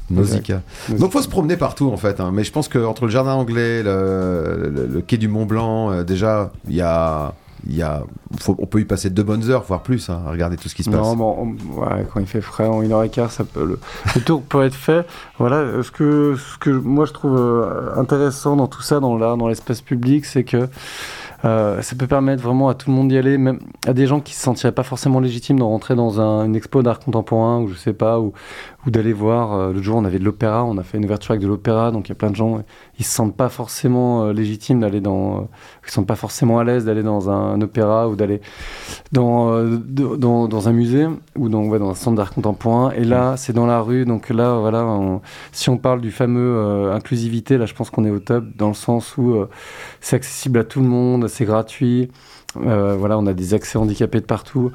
Nausicaa. 0.08 0.62
Donc 0.90 1.12
faut 1.12 1.22
se 1.22 1.28
promener 1.28 1.56
partout 1.56 1.90
en 1.90 1.96
fait. 1.96 2.20
Hein. 2.20 2.30
Mais 2.32 2.44
je 2.44 2.52
pense 2.52 2.68
qu'entre 2.68 3.06
le 3.06 3.10
jardin 3.10 3.32
anglais, 3.32 3.82
le, 3.82 4.70
le, 4.72 4.86
le, 4.86 5.00
quai 5.00 5.16
du 5.16 5.26
Mont 5.26 5.46
Blanc, 5.46 5.90
euh, 5.90 6.04
déjà, 6.04 6.52
il 6.68 6.76
y 6.76 6.80
a 6.80 7.34
y 7.68 7.82
a, 7.82 8.02
faut, 8.38 8.56
on 8.58 8.66
peut 8.66 8.80
y 8.80 8.84
passer 8.84 9.10
deux 9.10 9.22
bonnes 9.22 9.50
heures, 9.50 9.62
voire 9.62 9.82
plus, 9.82 10.08
hein, 10.10 10.22
à 10.26 10.30
regarder 10.30 10.56
tout 10.56 10.68
ce 10.68 10.74
qui 10.74 10.82
se 10.82 10.90
passe. 10.90 11.16
Ouais, 11.16 12.06
quand 12.12 12.20
il 12.20 12.26
fait 12.26 12.40
frais, 12.40 12.66
en 12.66 12.82
une 12.82 12.92
heure 12.92 13.02
et 13.02 13.08
quart, 13.08 13.30
ça 13.30 13.44
peut, 13.44 13.64
le, 13.64 13.78
le 14.14 14.20
tour 14.20 14.42
peut 14.42 14.64
être 14.64 14.74
fait. 14.74 15.06
Voilà, 15.38 15.82
ce 15.82 15.90
que, 15.90 16.36
ce 16.36 16.58
que 16.58 16.70
moi 16.70 17.04
je 17.06 17.12
trouve 17.12 17.36
euh, 17.36 17.94
intéressant 17.96 18.56
dans 18.56 18.66
tout 18.66 18.82
ça, 18.82 19.00
dans 19.00 19.16
l'art, 19.16 19.36
dans 19.36 19.48
l'espace 19.48 19.80
public, 19.80 20.24
c'est 20.24 20.44
que 20.44 20.68
euh, 21.44 21.82
ça 21.82 21.94
peut 21.94 22.06
permettre 22.06 22.42
vraiment 22.42 22.68
à 22.68 22.74
tout 22.74 22.90
le 22.90 22.96
monde 22.96 23.08
d'y 23.08 23.18
aller, 23.18 23.36
même 23.36 23.60
à 23.86 23.92
des 23.92 24.06
gens 24.06 24.20
qui 24.20 24.34
se 24.34 24.42
sentiraient 24.42 24.72
pas 24.72 24.82
forcément 24.82 25.20
légitimes 25.20 25.58
de 25.58 25.62
rentrer 25.62 25.94
dans 25.94 26.20
un, 26.20 26.46
une 26.46 26.56
expo 26.56 26.82
d'art 26.82 26.98
contemporain 26.98 27.60
ou 27.60 27.68
je 27.68 27.74
sais 27.74 27.92
pas, 27.92 28.18
ou, 28.18 28.32
ou 28.86 28.90
d'aller 28.90 29.12
voir. 29.12 29.52
Euh, 29.52 29.66
L'autre 29.68 29.84
jour, 29.84 29.96
on 29.96 30.04
avait 30.04 30.18
de 30.18 30.24
l'opéra, 30.24 30.64
on 30.64 30.78
a 30.78 30.82
fait 30.82 30.96
une 30.96 31.04
ouverture 31.04 31.32
avec 31.32 31.42
de 31.42 31.46
l'opéra, 31.46 31.90
donc 31.90 32.08
il 32.08 32.08
y 32.08 32.12
a 32.12 32.14
plein 32.16 32.30
de 32.30 32.36
gens, 32.36 32.62
ils 32.98 33.04
se 33.04 33.14
sentent 33.14 33.36
pas 33.36 33.50
forcément 33.50 34.24
euh, 34.24 34.32
légitimes 34.32 34.80
d'aller 34.80 35.00
dans, 35.00 35.46
ils 35.84 35.88
se 35.88 35.94
sentent 35.94 36.06
pas 36.06 36.16
forcément 36.16 36.58
à 36.58 36.64
l'aise 36.64 36.86
d'aller 36.86 37.02
dans 37.02 37.30
un, 37.30 37.45
un, 37.54 37.60
opéra 37.60 38.08
ou 38.08 38.16
d'aller 38.16 38.40
dans, 39.12 39.52
euh, 39.52 39.76
dans, 39.76 40.48
dans 40.48 40.68
un 40.68 40.72
musée 40.72 41.06
ou 41.36 41.48
dans, 41.48 41.64
ouais, 41.64 41.78
dans 41.78 41.90
un 41.90 41.94
centre 41.94 42.16
d'art 42.16 42.32
contemporain. 42.32 42.92
Et 42.92 43.04
là, 43.04 43.36
c'est 43.36 43.52
dans 43.52 43.66
la 43.66 43.80
rue, 43.80 44.04
donc 44.04 44.30
là, 44.30 44.58
voilà, 44.58 44.84
on, 44.84 45.20
si 45.52 45.70
on 45.70 45.78
parle 45.78 46.00
du 46.00 46.10
fameux 46.10 46.56
euh, 46.56 46.94
inclusivité, 46.94 47.58
là, 47.58 47.66
je 47.66 47.74
pense 47.74 47.90
qu'on 47.90 48.04
est 48.04 48.10
au 48.10 48.20
top 48.20 48.44
dans 48.56 48.68
le 48.68 48.74
sens 48.74 49.16
où 49.16 49.32
euh, 49.32 49.48
c'est 50.00 50.16
accessible 50.16 50.58
à 50.58 50.64
tout 50.64 50.80
le 50.80 50.88
monde, 50.88 51.28
c'est 51.28 51.44
gratuit. 51.44 52.10
voilà, 52.54 53.18
on 53.18 53.26
a 53.26 53.34
des 53.34 53.54
accès 53.54 53.78
handicapés 53.78 54.20
de 54.20 54.26
partout 54.26 54.72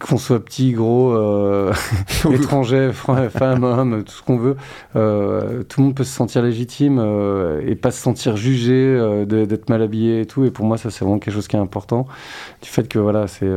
qu'on 0.00 0.18
soit 0.18 0.44
petit, 0.44 0.72
gros, 0.72 1.12
euh, 1.12 1.72
étranger, 2.32 2.90
femme, 2.92 3.62
homme, 3.62 4.02
tout 4.04 4.12
ce 4.12 4.22
qu'on 4.22 4.36
veut, 4.36 4.56
euh, 4.96 5.62
tout 5.62 5.80
le 5.80 5.86
monde 5.86 5.94
peut 5.94 6.04
se 6.04 6.12
sentir 6.12 6.42
légitime 6.42 6.98
euh, 6.98 7.62
et 7.64 7.76
pas 7.76 7.92
se 7.92 8.00
sentir 8.00 8.36
jugé 8.36 9.24
d'être 9.26 9.70
mal 9.70 9.82
habillé 9.82 10.22
et 10.22 10.26
tout. 10.26 10.44
Et 10.44 10.50
pour 10.50 10.64
moi, 10.64 10.78
ça 10.78 10.90
c'est 10.90 11.04
vraiment 11.04 11.18
quelque 11.18 11.34
chose 11.34 11.46
qui 11.46 11.56
est 11.56 11.60
important. 11.60 12.06
Du 12.60 12.68
fait 12.68 12.88
que 12.88 12.98
voilà, 12.98 13.28
c'est, 13.28 13.50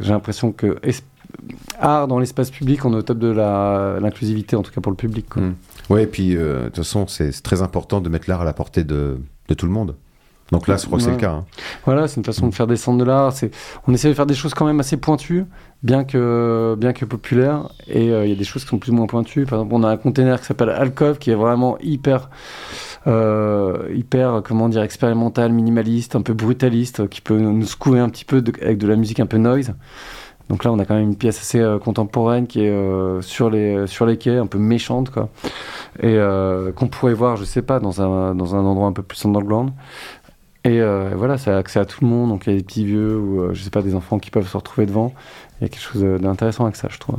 j'ai 0.00 0.12
l'impression 0.12 0.52
que 0.52 0.78
art 1.80 2.06
dans 2.06 2.20
l'espace 2.20 2.50
public, 2.50 2.84
on 2.84 2.92
est 2.92 2.96
au 2.96 3.02
top 3.02 3.18
de 3.18 3.28
l'inclusivité, 3.28 4.54
en 4.54 4.62
tout 4.62 4.72
cas 4.72 4.80
pour 4.80 4.92
le 4.92 4.96
public. 4.96 5.26
Mmh. 5.36 5.54
Oui, 5.90 6.02
et 6.02 6.06
puis 6.06 6.34
de 6.36 6.62
toute 6.66 6.76
façon, 6.76 7.06
c'est 7.08 7.32
très 7.42 7.62
important 7.62 8.00
de 8.00 8.08
mettre 8.08 8.30
l'art 8.30 8.42
à 8.42 8.44
la 8.44 8.52
portée 8.52 8.84
de, 8.84 9.18
de 9.48 9.54
tout 9.54 9.66
le 9.66 9.72
monde. 9.72 9.96
Donc 10.52 10.68
là, 10.68 10.76
je 10.76 10.86
crois 10.86 10.98
que 10.98 11.04
c'est 11.04 11.10
le 11.10 11.16
cas. 11.16 11.32
Hein. 11.32 11.44
Voilà, 11.84 12.06
c'est 12.06 12.18
une 12.18 12.24
façon 12.24 12.46
de 12.46 12.54
faire 12.54 12.68
descendre 12.68 12.98
de 12.98 13.04
l'art. 13.04 13.32
On 13.88 13.94
essaie 13.94 14.08
de 14.08 14.14
faire 14.14 14.26
des 14.26 14.34
choses 14.34 14.54
quand 14.54 14.64
même 14.64 14.78
assez 14.78 14.96
pointues, 14.96 15.44
bien 15.82 16.04
que, 16.04 16.76
bien 16.78 16.92
que 16.92 17.04
populaires. 17.04 17.68
Et 17.88 18.10
euh, 18.10 18.24
il 18.24 18.30
y 18.30 18.32
a 18.32 18.36
des 18.36 18.44
choses 18.44 18.62
qui 18.62 18.68
sont 18.68 18.78
plus 18.78 18.92
ou 18.92 18.94
moins 18.94 19.06
pointues. 19.06 19.44
Par 19.44 19.58
exemple, 19.58 19.74
on 19.74 19.82
a 19.82 19.88
un 19.88 19.96
container 19.96 20.40
qui 20.40 20.46
s'appelle 20.46 20.70
Alcove, 20.70 21.18
qui 21.18 21.32
est 21.32 21.34
vraiment 21.34 21.78
hyper, 21.80 22.30
euh, 23.08 23.88
hyper, 23.92 24.40
comment 24.44 24.68
dire, 24.68 24.82
expérimental, 24.82 25.52
minimaliste, 25.52 26.14
un 26.14 26.22
peu 26.22 26.32
brutaliste, 26.32 27.08
qui 27.08 27.20
peut 27.20 27.38
nous 27.38 27.66
secouer 27.66 27.98
un 27.98 28.08
petit 28.08 28.24
peu 28.24 28.42
avec 28.62 28.78
de 28.78 28.86
la 28.86 28.94
musique 28.94 29.18
un 29.18 29.26
peu 29.26 29.38
noise. 29.38 29.74
Donc 30.48 30.62
là, 30.62 30.70
on 30.70 30.78
a 30.78 30.84
quand 30.84 30.94
même 30.94 31.02
une 31.02 31.16
pièce 31.16 31.40
assez 31.40 31.58
euh, 31.58 31.80
contemporaine 31.80 32.46
qui 32.46 32.60
est 32.60 33.22
sur, 33.22 33.50
les, 33.50 33.88
sur 33.88 34.06
les 34.06 34.16
quais, 34.16 34.36
un 34.36 34.46
peu 34.46 34.58
méchante, 34.58 35.10
quoi. 35.10 35.28
Et 36.00 36.16
qu'on 36.76 36.86
pourrait 36.86 37.14
voir, 37.14 37.36
je 37.36 37.42
sais 37.42 37.62
pas, 37.62 37.80
dans 37.80 38.00
un, 38.00 38.32
dans 38.36 38.54
un 38.54 38.60
endroit 38.60 38.86
un 38.86 38.92
peu 38.92 39.02
plus 39.02 39.24
underground. 39.26 39.72
Et 40.66 40.80
euh, 40.80 41.10
voilà, 41.14 41.38
ça 41.38 41.54
a 41.54 41.58
accès 41.58 41.78
à 41.78 41.84
tout 41.84 41.98
le 42.02 42.08
monde. 42.08 42.30
Donc 42.30 42.46
il 42.46 42.52
y 42.52 42.56
a 42.56 42.58
des 42.58 42.64
petits 42.64 42.84
vieux 42.84 43.16
ou 43.16 43.40
euh, 43.40 43.50
je 43.54 43.62
sais 43.62 43.70
pas 43.70 43.82
des 43.82 43.94
enfants 43.94 44.18
qui 44.18 44.32
peuvent 44.32 44.48
se 44.48 44.56
retrouver 44.56 44.86
devant. 44.86 45.14
Il 45.60 45.64
y 45.64 45.66
a 45.66 45.68
quelque 45.68 45.80
chose 45.80 46.20
d'intéressant 46.20 46.64
avec 46.64 46.74
ça, 46.74 46.88
je 46.90 46.98
trouve. 46.98 47.16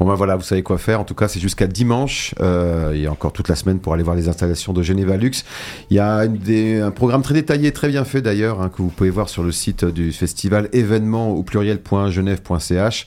Bon 0.00 0.06
ben 0.06 0.14
voilà, 0.14 0.34
vous 0.34 0.42
savez 0.42 0.64
quoi 0.64 0.76
faire. 0.76 1.00
En 1.00 1.04
tout 1.04 1.14
cas, 1.14 1.28
c'est 1.28 1.38
jusqu'à 1.38 1.68
dimanche. 1.68 2.34
Euh, 2.40 2.90
il 2.92 3.00
y 3.00 3.06
a 3.06 3.12
encore 3.12 3.32
toute 3.32 3.48
la 3.48 3.54
semaine 3.54 3.78
pour 3.78 3.94
aller 3.94 4.02
voir 4.02 4.16
les 4.16 4.28
installations 4.28 4.72
de 4.72 4.82
Geneva 4.82 5.16
Lux. 5.16 5.44
Il 5.88 5.96
y 5.96 6.00
a 6.00 6.18
un 6.18 6.90
programme 6.90 7.22
très 7.22 7.34
détaillé, 7.34 7.70
très 7.70 7.88
bien 7.88 8.04
fait 8.04 8.22
d'ailleurs, 8.22 8.60
hein, 8.60 8.70
que 8.74 8.82
vous 8.82 8.88
pouvez 8.88 9.10
voir 9.10 9.28
sur 9.28 9.44
le 9.44 9.52
site 9.52 9.84
du 9.84 10.10
festival 10.10 10.68
événement 10.72 11.30
au 11.30 11.44
pluriel.genève.ch. 11.44 13.06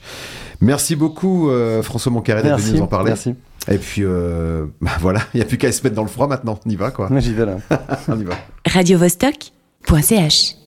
Merci 0.62 0.96
beaucoup 0.96 1.50
François 1.82 2.10
Moncaré 2.10 2.42
d'être 2.42 2.58
venu 2.58 2.78
nous 2.78 2.84
en 2.84 2.86
parler. 2.86 3.10
Merci. 3.10 3.34
Et 3.70 3.78
puis 3.78 4.02
bah, 4.80 4.90
voilà, 4.98 5.20
il 5.34 5.36
n'y 5.36 5.42
a 5.42 5.46
plus 5.46 5.58
qu'à 5.58 5.70
se 5.70 5.82
mettre 5.84 5.94
dans 5.94 6.02
le 6.02 6.08
froid 6.08 6.26
maintenant. 6.26 6.58
On 6.64 6.70
y 6.70 6.76
va 6.76 6.90
quoi. 6.90 7.10
J'y 7.18 7.34
vais 7.34 7.44
là. 7.44 7.58
on 8.08 8.18
y 8.18 8.24
va. 8.24 8.34
Radio 8.66 8.98
Vostok 8.98 9.52
.ch 9.86 10.54